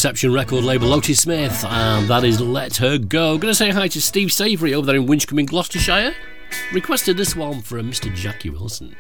Deception 0.07 0.33
record 0.33 0.62
label, 0.62 0.95
Otis 0.95 1.23
Smith, 1.23 1.65
and 1.65 2.07
that 2.07 2.23
is 2.23 2.41
Let 2.41 2.77
Her 2.77 2.97
Go. 2.97 3.37
Gonna 3.39 3.53
say 3.53 3.70
hi 3.70 3.89
to 3.89 4.01
Steve 4.01 4.33
Savory 4.33 4.73
over 4.73 4.87
there 4.87 4.95
in 4.95 5.05
Winchcombe 5.05 5.41
in 5.41 5.47
Gloucestershire. 5.47 6.15
Requested 6.73 7.16
this 7.16 7.35
one 7.35 7.61
from 7.61 7.91
Mr. 7.91 8.15
Jackie 8.15 8.51
Wilson. 8.51 8.95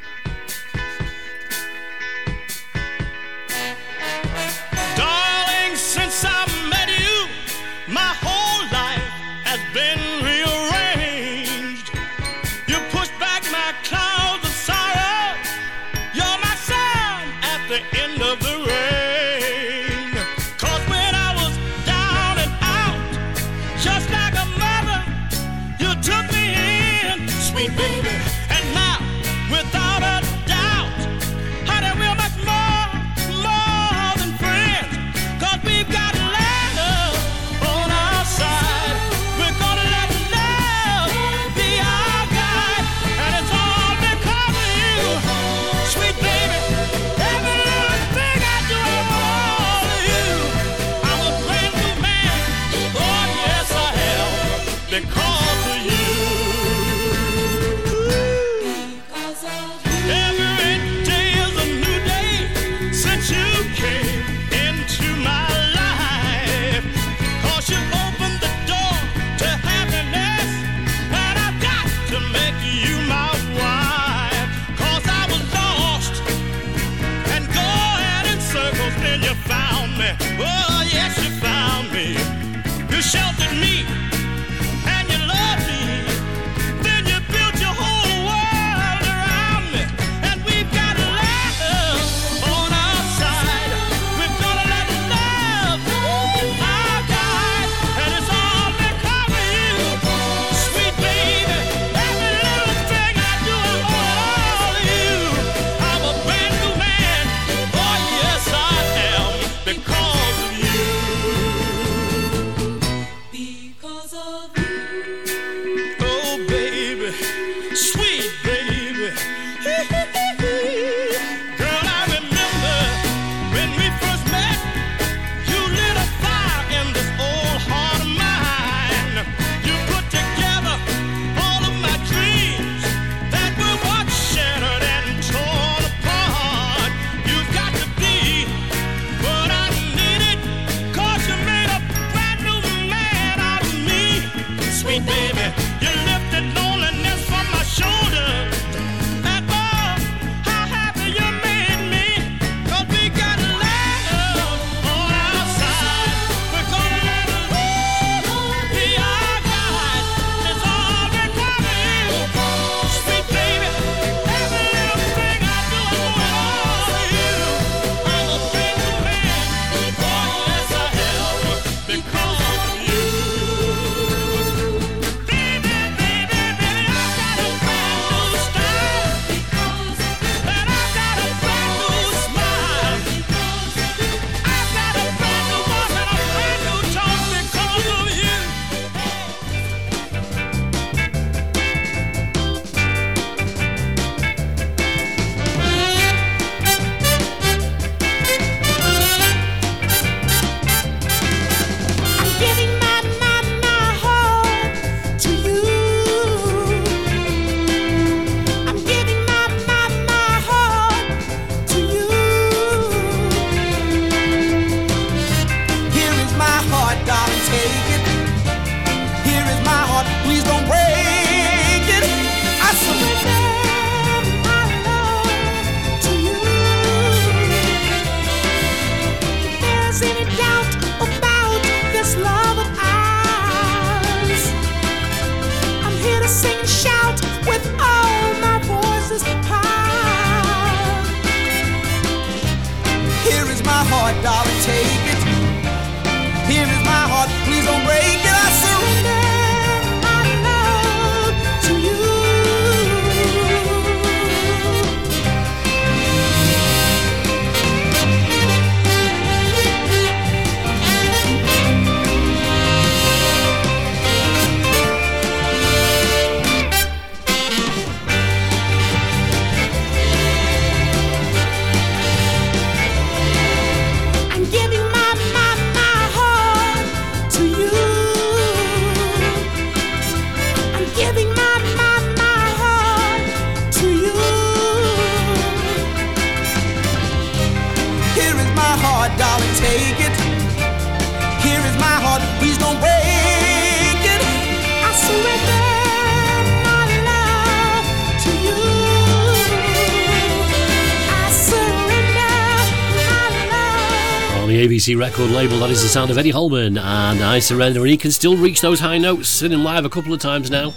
ABC 304.86 304.96
record 304.96 305.30
label. 305.30 305.58
That 305.58 305.70
is 305.70 305.82
the 305.82 305.88
sound 305.88 306.12
of 306.12 306.18
Eddie 306.18 306.30
Holman 306.30 306.78
and 306.78 307.20
I 307.20 307.40
Surrender. 307.40 307.80
And 307.80 307.90
he 307.90 307.96
can 307.96 308.12
still 308.12 308.36
reach 308.36 308.60
those 308.60 308.78
high 308.78 308.98
notes. 308.98 309.28
Seen 309.28 309.52
him 309.52 309.64
live 309.64 309.84
a 309.84 309.90
couple 309.90 310.12
of 310.14 310.20
times 310.20 310.48
now. 310.48 310.74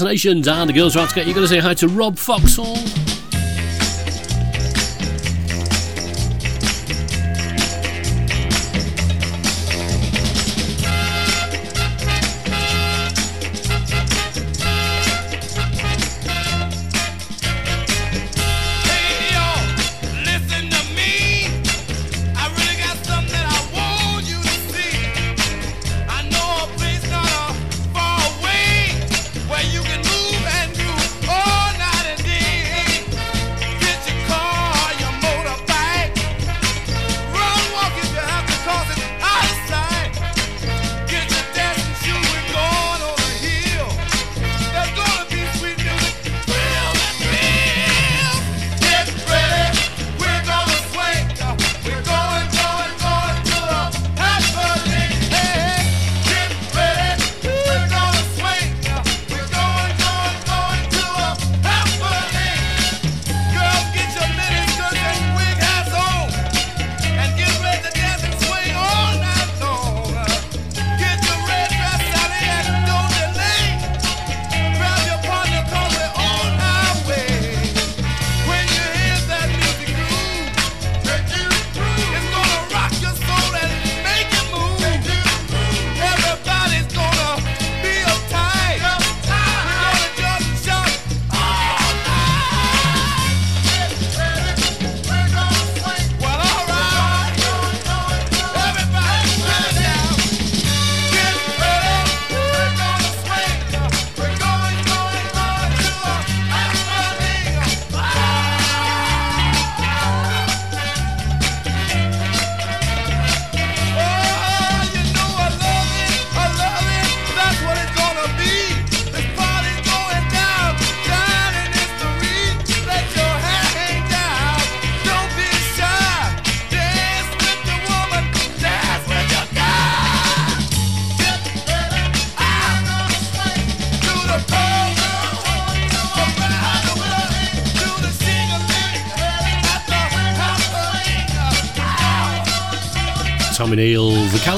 Fascinations 0.00 0.48
and 0.48 0.66
the 0.66 0.72
Girls 0.72 0.94
get 1.12 1.26
you 1.26 1.32
You're 1.32 1.34
going 1.34 1.46
to 1.46 1.54
say 1.54 1.58
hi 1.58 1.74
to 1.74 1.86
Rob 1.86 2.16
Foxhall. 2.16 2.99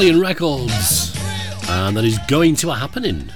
Italian 0.03 0.21
Records. 0.21 1.17
And 1.69 1.97
that 1.97 2.05
is 2.05 2.19
going 2.27 2.57
to 2.57 2.73
a 2.73 2.75
happening. 2.75 3.31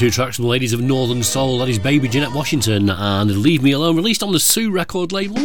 two 0.00 0.10
tracks 0.10 0.36
from 0.36 0.44
the 0.44 0.48
ladies 0.48 0.72
of 0.72 0.80
Northern 0.80 1.22
Soul, 1.22 1.58
that 1.58 1.68
is 1.68 1.78
Baby 1.78 2.08
Jeanette 2.08 2.32
Washington 2.32 2.88
and 2.88 3.36
Leave 3.36 3.62
Me 3.62 3.72
Alone, 3.72 3.96
released 3.96 4.22
on 4.22 4.32
the 4.32 4.40
Sue 4.40 4.70
record 4.70 5.12
label. 5.12 5.36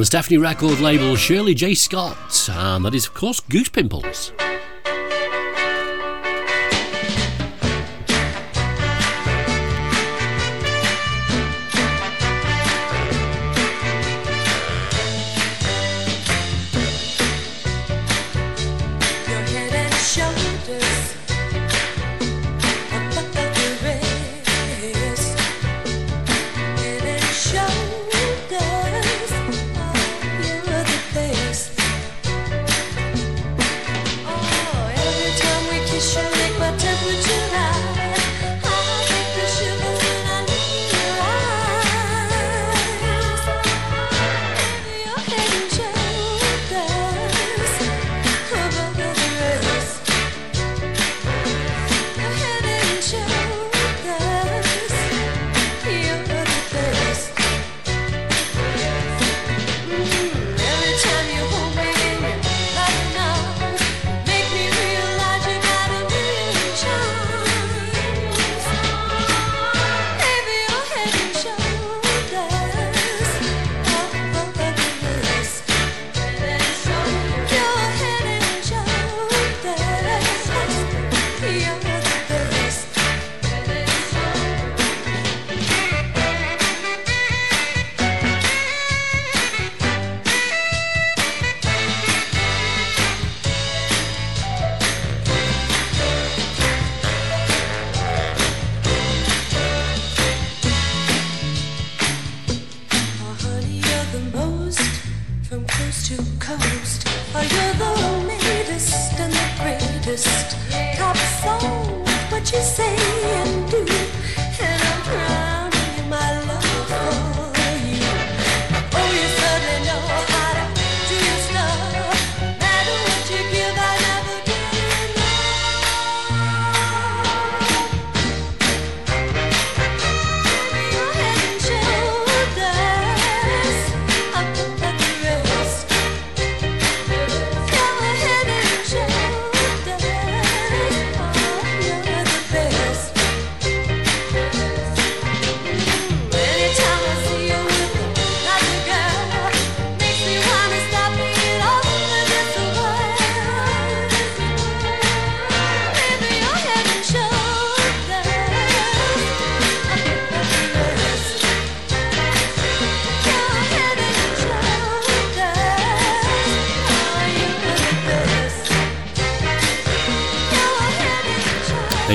on 0.00 0.02
the 0.02 0.06
Stephanie 0.06 0.38
record 0.38 0.80
label 0.80 1.14
Shirley 1.14 1.52
J. 1.52 1.74
Scott, 1.74 2.48
and 2.48 2.86
that 2.86 2.94
is, 2.94 3.04
of 3.04 3.12
course, 3.12 3.40
Goose 3.40 3.68
Pimples. 3.68 4.32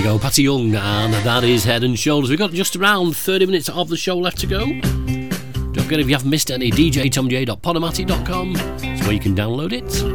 go, 0.06 0.20
Patty 0.20 0.44
Young, 0.44 0.76
and 0.76 1.14
that 1.26 1.44
is 1.44 1.64
Head 1.64 1.84
and 1.84 1.98
Shoulders. 1.98 2.30
We've 2.30 2.38
got 2.38 2.52
just 2.52 2.76
around 2.76 3.18
30 3.18 3.48
minutes 3.48 3.70
of 3.70 3.90
the 3.90 3.98
show 3.98 4.16
left 4.16 4.38
to 4.42 4.46
go. 4.46 4.60
Don't 4.60 5.82
forget 5.82 6.00
if 6.00 6.08
you 6.08 6.14
haven't 6.14 6.30
missed 6.30 6.52
any, 6.52 6.70
djtomj.podomatic.com. 6.70 8.54
It's 8.56 9.02
where 9.02 9.14
you 9.14 9.20
can 9.20 9.36
download 9.36 9.74
it. 9.74 10.15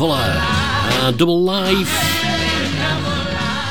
Fuller. 0.00 0.16
Uh, 0.16 1.10
double 1.10 1.42
Life. 1.42 1.86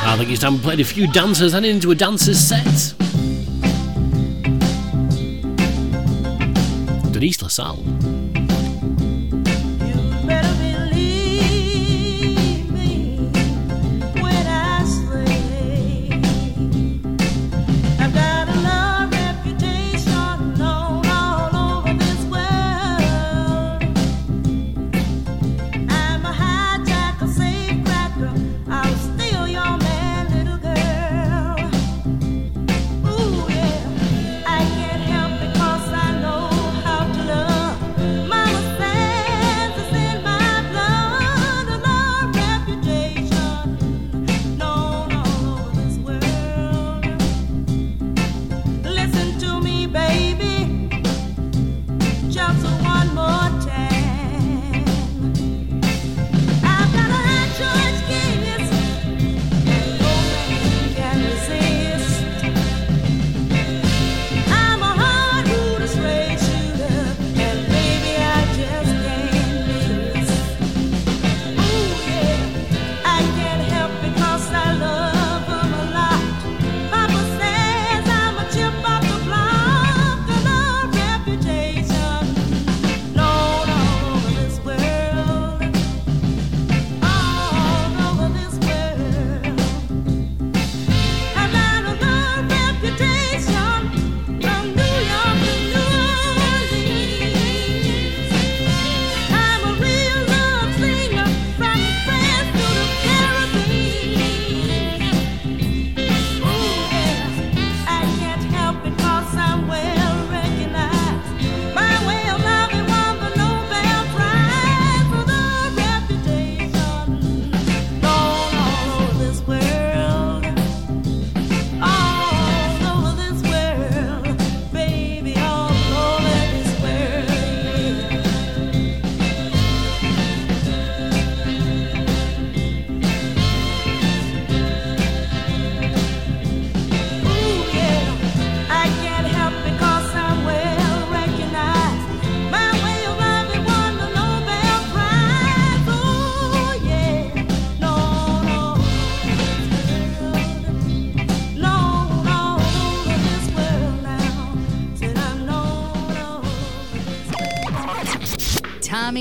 I 0.06 0.14
think 0.16 0.30
he's 0.30 0.38
done 0.38 0.60
played 0.60 0.80
a 0.80 0.84
few 0.84 1.12
dancers 1.12 1.56
and 1.56 1.66
into 1.66 1.90
a 1.90 1.96
dancer's 1.96 2.38
set. 2.40 2.94
Denise 7.12 7.42
LaSalle. 7.42 7.99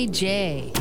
J. 0.06 0.77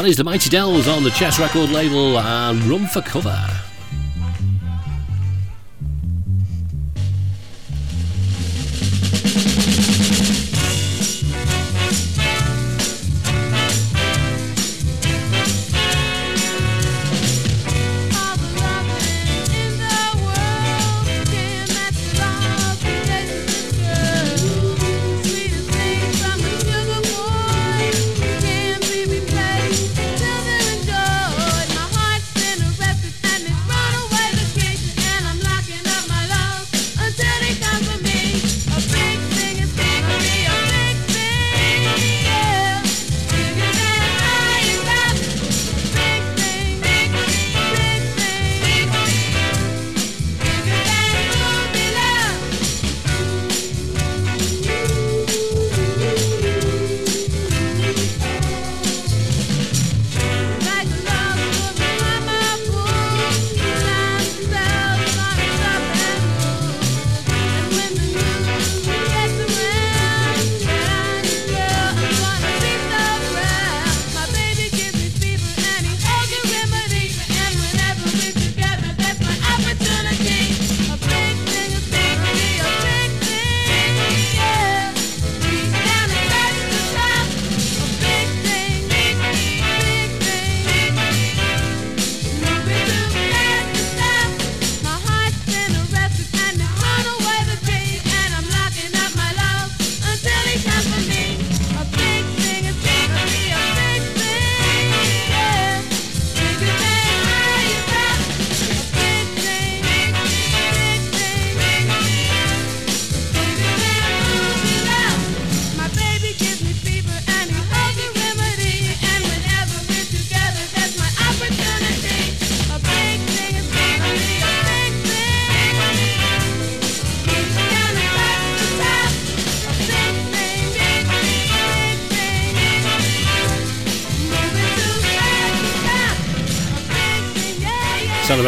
That 0.00 0.08
is 0.08 0.16
the 0.16 0.24
Mighty 0.24 0.48
Dells 0.48 0.88
on 0.88 1.04
the 1.04 1.10
Chess 1.10 1.38
record 1.38 1.68
label 1.68 2.18
and 2.18 2.64
Run 2.64 2.86
for 2.86 3.02
Cover. 3.02 3.59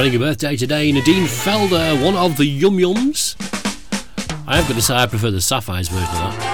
Celebrating 0.03 0.27
a 0.27 0.31
birthday 0.31 0.57
today, 0.57 0.91
Nadine 0.91 1.27
Felder, 1.27 2.05
one 2.05 2.17
of 2.17 2.37
the 2.37 2.45
Yum 2.45 2.77
Yums. 2.77 3.37
I 4.49 4.57
have 4.57 4.67
got 4.67 4.75
to 4.75 4.83
say, 4.83 4.97
I 4.97 5.07
prefer 5.07 5.31
the 5.31 5.41
Sapphires 5.41 5.89
version 5.89 6.09
of 6.09 6.37
that. 6.37 6.52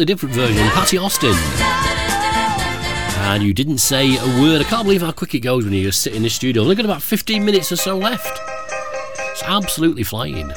slightly 0.00 0.14
different 0.14 0.34
version, 0.34 0.66
Patti 0.70 0.96
Austin. 0.96 1.34
And 3.28 3.42
you 3.42 3.52
didn't 3.52 3.78
say 3.78 4.16
a 4.16 4.40
word. 4.40 4.62
I 4.62 4.64
can't 4.64 4.84
believe 4.84 5.02
how 5.02 5.12
quick 5.12 5.34
it 5.34 5.40
goes 5.40 5.64
when 5.64 5.74
you 5.74 5.82
just 5.82 6.00
sit 6.00 6.14
in 6.14 6.22
the 6.22 6.30
studio. 6.30 6.62
Only 6.62 6.74
got 6.74 6.86
about 6.86 7.02
15 7.02 7.44
minutes 7.44 7.70
or 7.70 7.76
so 7.76 7.98
left. 7.98 8.40
It's 9.32 9.42
absolutely 9.42 10.04
flying. 10.04 10.50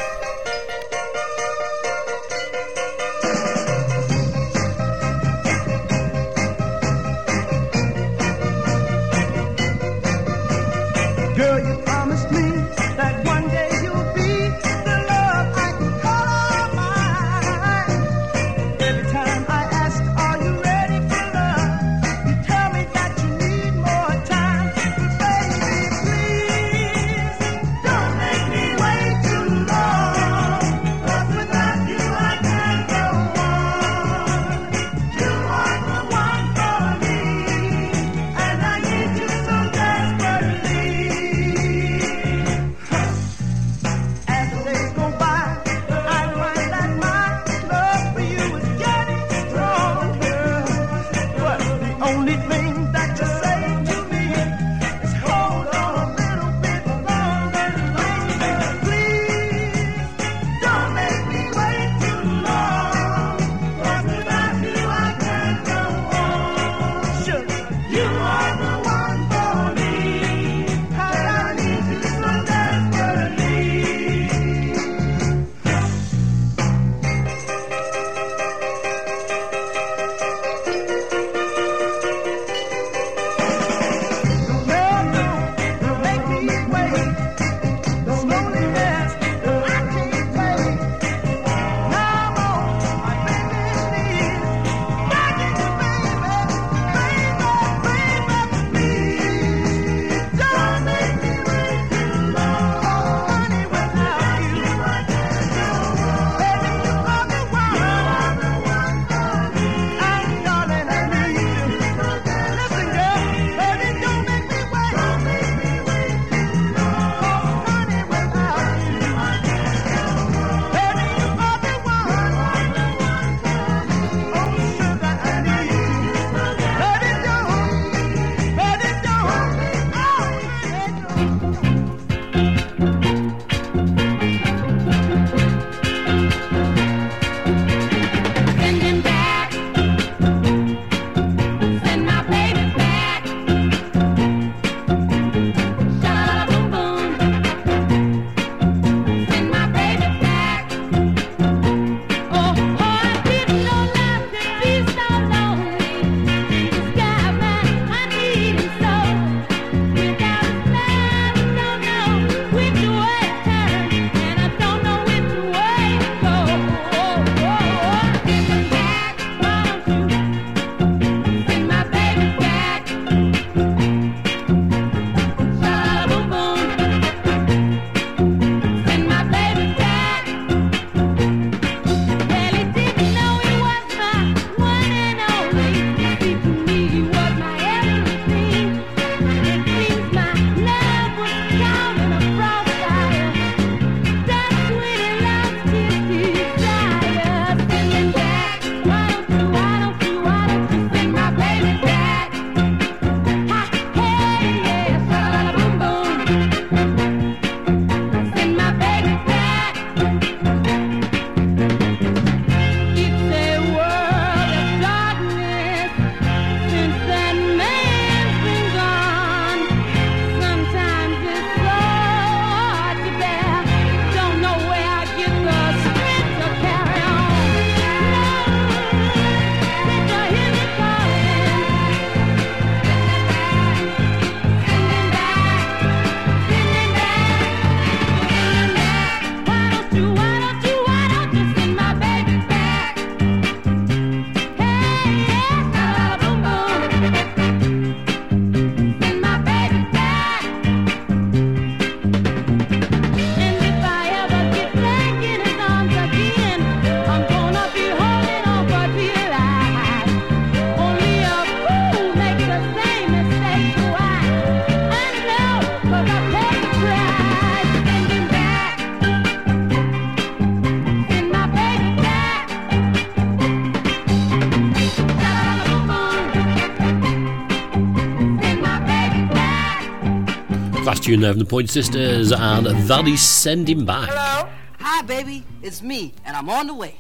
tune 281.04 281.20
there 281.20 281.34
from 281.34 281.40
the 281.40 281.46
Pointer 281.46 281.70
Sisters, 281.70 282.32
and 282.32 282.66
that 282.66 283.08
is 283.10 283.22
Send 283.22 283.70
Him 283.70 283.86
Back. 283.86 284.08
Hello? 284.08 284.50
Hi, 284.80 285.02
baby. 285.02 285.44
It's 285.62 285.82
me, 285.82 286.14
and 286.24 286.38
I'm 286.38 286.48
on 286.50 286.68
the 286.68 286.74
way. 286.74 286.96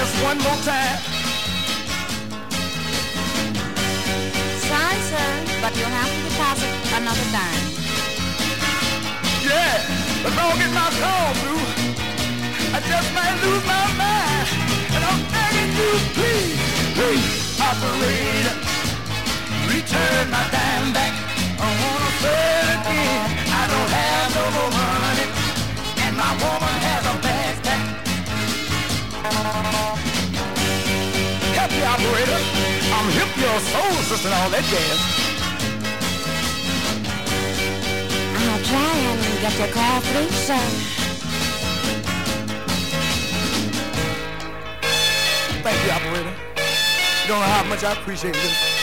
Just 0.00 0.24
one 0.24 0.38
more 0.38 0.60
time? 0.64 0.98
Sorry, 4.64 5.00
sir, 5.12 5.28
but 5.60 5.72
you'll 5.76 5.96
have 6.00 6.08
to 6.08 6.20
deposit 6.24 6.72
another 6.96 7.26
dime. 7.36 7.66
Yeah, 9.44 9.76
but 10.22 10.32
don't 10.40 10.56
get 10.56 10.72
my 10.72 10.88
call 11.00 11.28
through, 11.40 11.64
I 12.76 12.78
just 12.80 13.08
might 13.12 13.36
lose 13.44 13.64
my 13.68 13.84
mind. 14.00 14.48
And 14.96 15.02
I'm 15.04 15.20
begging 15.36 15.72
you, 15.80 15.92
please, 16.16 16.56
please, 16.96 17.60
operator, 17.60 18.56
return 19.68 20.24
my 20.32 20.44
dime 20.54 20.88
back. 20.96 21.12
I 21.60 21.68
wanna 21.80 22.10
it 22.24 22.66
again. 22.76 23.28
I 23.52 23.62
don't 23.72 23.92
have 24.00 24.28
no 24.38 24.44
more 24.56 24.72
money, 24.80 25.28
and 26.04 26.16
my 26.16 26.32
woman 26.40 26.89
Operator. 31.78 32.40
I'm 32.92 33.08
hip, 33.10 33.30
your 33.36 33.60
soul 33.60 33.92
sister, 34.08 34.28
and 34.28 34.34
all 34.34 34.50
that 34.50 34.64
jazz. 34.70 35.00
I'll 38.36 38.62
try 38.64 38.94
and 38.96 39.40
get 39.40 39.58
your 39.58 39.68
call 39.68 40.00
through, 40.00 40.30
sir. 40.30 40.64
Thank 45.62 45.84
you, 45.84 45.90
operator. 45.92 46.34
You 47.22 47.28
don't 47.28 47.40
know 47.40 47.46
how 47.46 47.64
much 47.64 47.84
I 47.84 47.92
appreciate 47.92 48.34
this. 48.34 48.79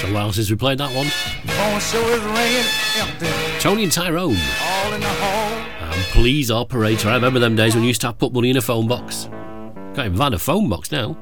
So, 0.00 0.08
a 0.08 0.12
while 0.12 0.32
since 0.32 0.50
we 0.50 0.56
played 0.56 0.78
that 0.78 0.94
one. 0.94 1.06
Phone 1.06 1.80
show 1.80 2.00
is 2.08 2.22
ringing 2.22 2.66
empty. 2.98 3.60
Tony 3.60 3.84
and 3.84 3.92
Tyrone. 3.92 4.36
All 4.60 4.92
in 4.92 5.00
the 5.00 5.06
hall. 5.06 5.90
And 5.92 6.02
please, 6.12 6.50
operator. 6.50 7.08
I 7.08 7.14
remember 7.14 7.38
them 7.38 7.56
days 7.56 7.74
when 7.74 7.84
you 7.84 7.88
used 7.88 8.00
to 8.02 8.08
have 8.08 8.18
put 8.18 8.32
money 8.32 8.50
in 8.50 8.56
a 8.56 8.62
phone 8.62 8.88
box. 8.88 9.28
Can't 9.94 10.06
even 10.06 10.16
find 10.16 10.34
a 10.34 10.38
phone 10.38 10.68
box 10.68 10.90
now. 10.90 11.16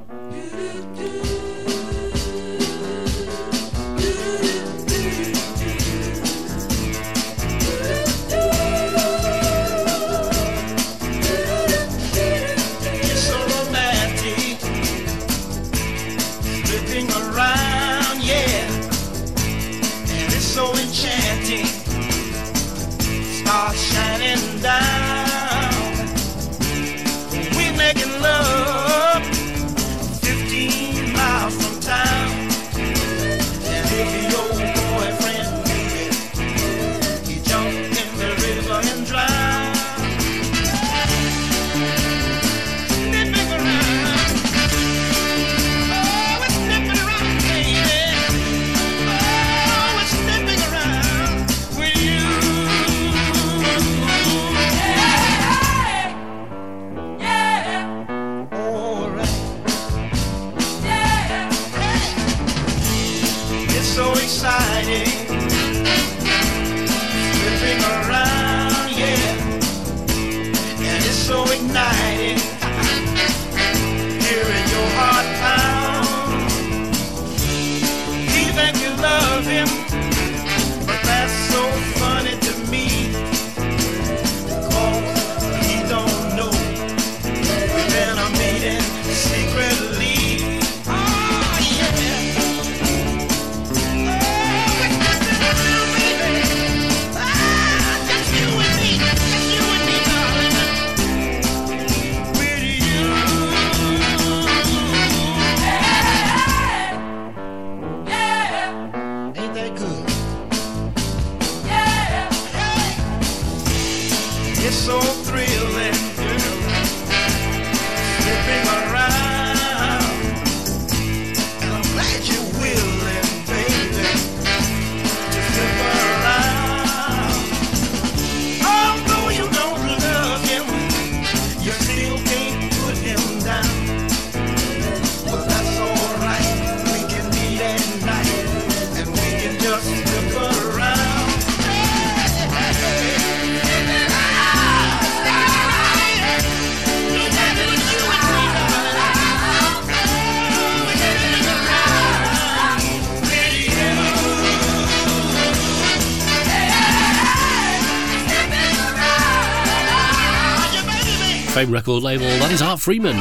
Favourite 161.52 161.80
record 161.80 162.02
label. 162.02 162.24
That 162.24 162.50
is 162.50 162.62
Art 162.62 162.80
Freeman. 162.80 163.14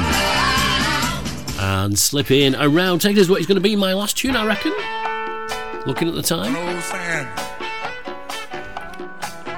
And 1.60 2.00
Slippin' 2.00 2.56
Around. 2.56 3.00
Take 3.00 3.18
us 3.18 3.28
what 3.28 3.42
is 3.42 3.46
going 3.46 3.58
to 3.58 3.62
be 3.62 3.76
my 3.76 3.94
last 3.94 4.18
tune, 4.18 4.38
I 4.38 4.46
reckon. 4.46 4.72
Looking 5.86 6.08
at 6.08 6.16
the 6.16 6.22
time. 6.22 6.54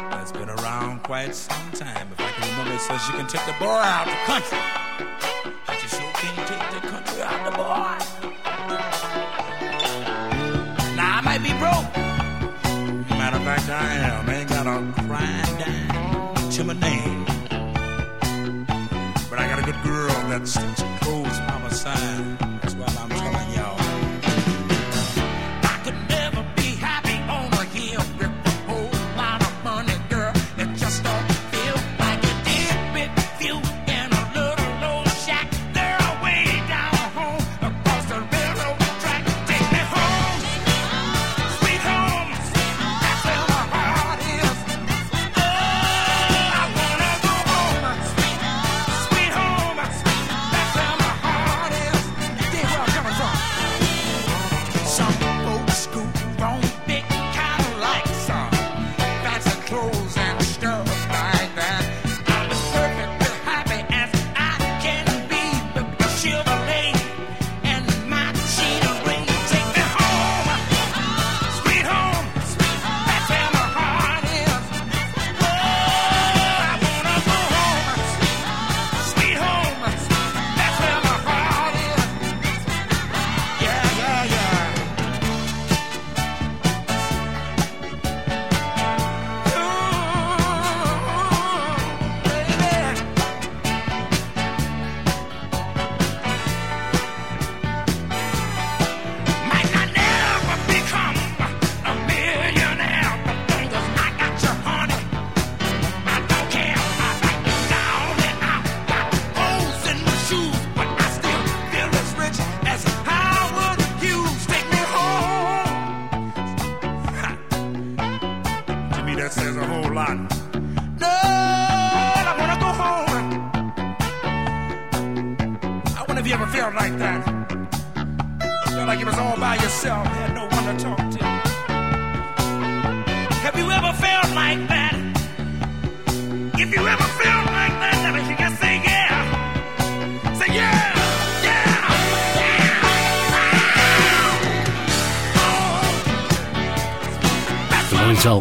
that's 0.09 0.31
been 0.31 0.49
around 0.49 1.03
quite 1.03 1.35
some 1.35 1.71
time. 1.73 2.07
If 2.13 2.19
I 2.19 2.31
can 2.31 2.49
remember, 2.49 2.73
it 2.73 2.79
says 2.79 3.07
you 3.09 3.13
can 3.13 3.27
take 3.27 3.45
the 3.45 3.53
boy 3.59 3.67
out 3.67 4.07
the 4.07 4.15
country, 4.25 4.57
but 5.67 5.79
you 5.83 5.87
sure 5.89 6.11
can't 6.15 6.47
take 6.47 6.81
the 6.81 6.87
country 6.87 7.21
out 7.21 7.45
the 7.45 7.51
boy. 7.55 7.97
Now 10.95 11.17
I 11.17 11.21
might 11.23 11.43
be 11.43 11.53
broke. 11.59 11.93
Matter 13.19 13.37
of 13.37 13.43
fact, 13.43 13.69
I 13.69 13.93
am. 13.97 14.27
Ain't 14.31 14.49
got 14.49 14.65
a 14.65 14.81
crying 15.03 15.59
dime 15.59 16.49
to 16.53 16.63
my 16.63 16.73
name, 16.73 17.02
that 20.33 20.47
sticks 20.47 20.92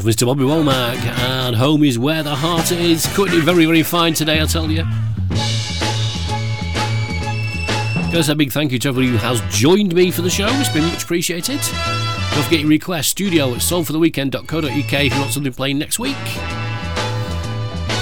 Mr. 0.02 0.26
Bobby 0.26 0.42
Womack, 0.42 0.96
and 0.96 1.56
home 1.56 1.84
is 1.84 1.98
where 1.98 2.22
the 2.22 2.34
heart 2.34 2.72
is. 2.72 3.06
It 3.06 3.44
very, 3.44 3.66
very 3.66 3.82
fine 3.82 4.14
today, 4.14 4.40
I 4.40 4.46
tell 4.46 4.70
you. 4.70 4.84
Goes 8.12 8.28
a 8.28 8.34
big 8.34 8.52
thank 8.52 8.72
you 8.72 8.78
to 8.80 8.88
everybody 8.88 9.10
who 9.10 9.16
has 9.18 9.40
joined 9.54 9.94
me 9.94 10.10
for 10.10 10.22
the 10.22 10.30
show. 10.30 10.46
It's 10.48 10.68
been 10.68 10.84
much 10.84 11.04
appreciated. 11.04 11.60
Don't 12.34 12.44
forget 12.44 12.60
your 12.60 12.68
request. 12.68 13.10
Studio 13.10 13.52
at 13.52 13.58
soulfortheweekend.co.uk 13.60 14.92
if 14.92 15.14
you 15.14 15.20
want 15.20 15.32
something 15.32 15.52
playing 15.52 15.78
next 15.78 15.98
week. 15.98 16.16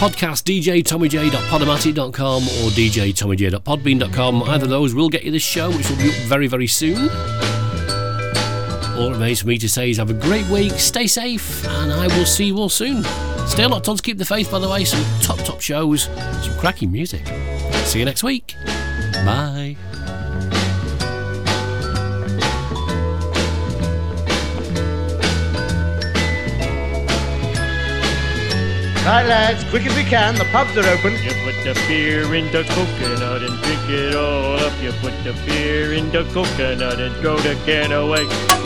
Podcast 0.00 0.44
DJ 0.44 0.82
TommyJ.podomatic.com 0.82 2.42
or 2.42 2.70
DJ 2.70 3.12
TommyJ.podbean.com. 3.12 4.42
Either 4.44 4.64
of 4.64 4.70
those 4.70 4.94
will 4.94 5.08
get 5.10 5.24
you 5.24 5.30
this 5.30 5.42
show, 5.42 5.70
which 5.70 5.88
will 5.90 5.98
be 5.98 6.08
up 6.08 6.14
very, 6.26 6.46
very 6.46 6.66
soon. 6.66 7.08
All 9.00 9.08
it 9.08 9.12
remains 9.12 9.40
for 9.40 9.48
me 9.48 9.56
to 9.56 9.66
say 9.66 9.88
is 9.88 9.96
have 9.96 10.10
a 10.10 10.12
great 10.12 10.46
week, 10.48 10.72
stay 10.72 11.06
safe, 11.06 11.66
and 11.66 11.90
I 11.90 12.06
will 12.18 12.26
see 12.26 12.44
you 12.44 12.58
all 12.58 12.68
soon. 12.68 13.02
Stay 13.46 13.64
locked 13.64 13.88
on 13.88 13.96
to 13.96 14.02
keep 14.02 14.18
the 14.18 14.26
faith, 14.26 14.50
by 14.50 14.58
the 14.58 14.68
way. 14.68 14.84
Some 14.84 15.02
top, 15.22 15.38
top 15.38 15.62
shows, 15.62 16.02
some 16.02 16.58
cracking 16.58 16.92
music. 16.92 17.26
See 17.86 18.00
you 18.00 18.04
next 18.04 18.22
week. 18.22 18.54
Bye. 19.24 19.78
Right, 29.06 29.26
lads, 29.26 29.64
quick 29.70 29.86
as 29.86 29.96
we 29.96 30.04
can. 30.04 30.34
The 30.34 30.44
pubs 30.52 30.76
are 30.76 30.86
open. 30.86 31.14
You 31.14 31.32
put 31.42 31.56
the 31.64 31.72
beer 31.88 32.34
in 32.34 32.52
the 32.52 32.64
coconut 32.64 33.42
and 33.42 33.62
drink 33.62 33.80
it 33.88 34.14
all 34.14 34.56
up. 34.60 34.74
You 34.82 34.92
put 35.00 35.14
the 35.24 35.32
beer 35.46 35.94
in 35.94 36.10
the 36.10 36.24
coconut 36.34 37.00
and 37.00 37.16
throw 37.22 37.38
the 37.38 37.54
can 37.64 37.92
away. 37.92 38.59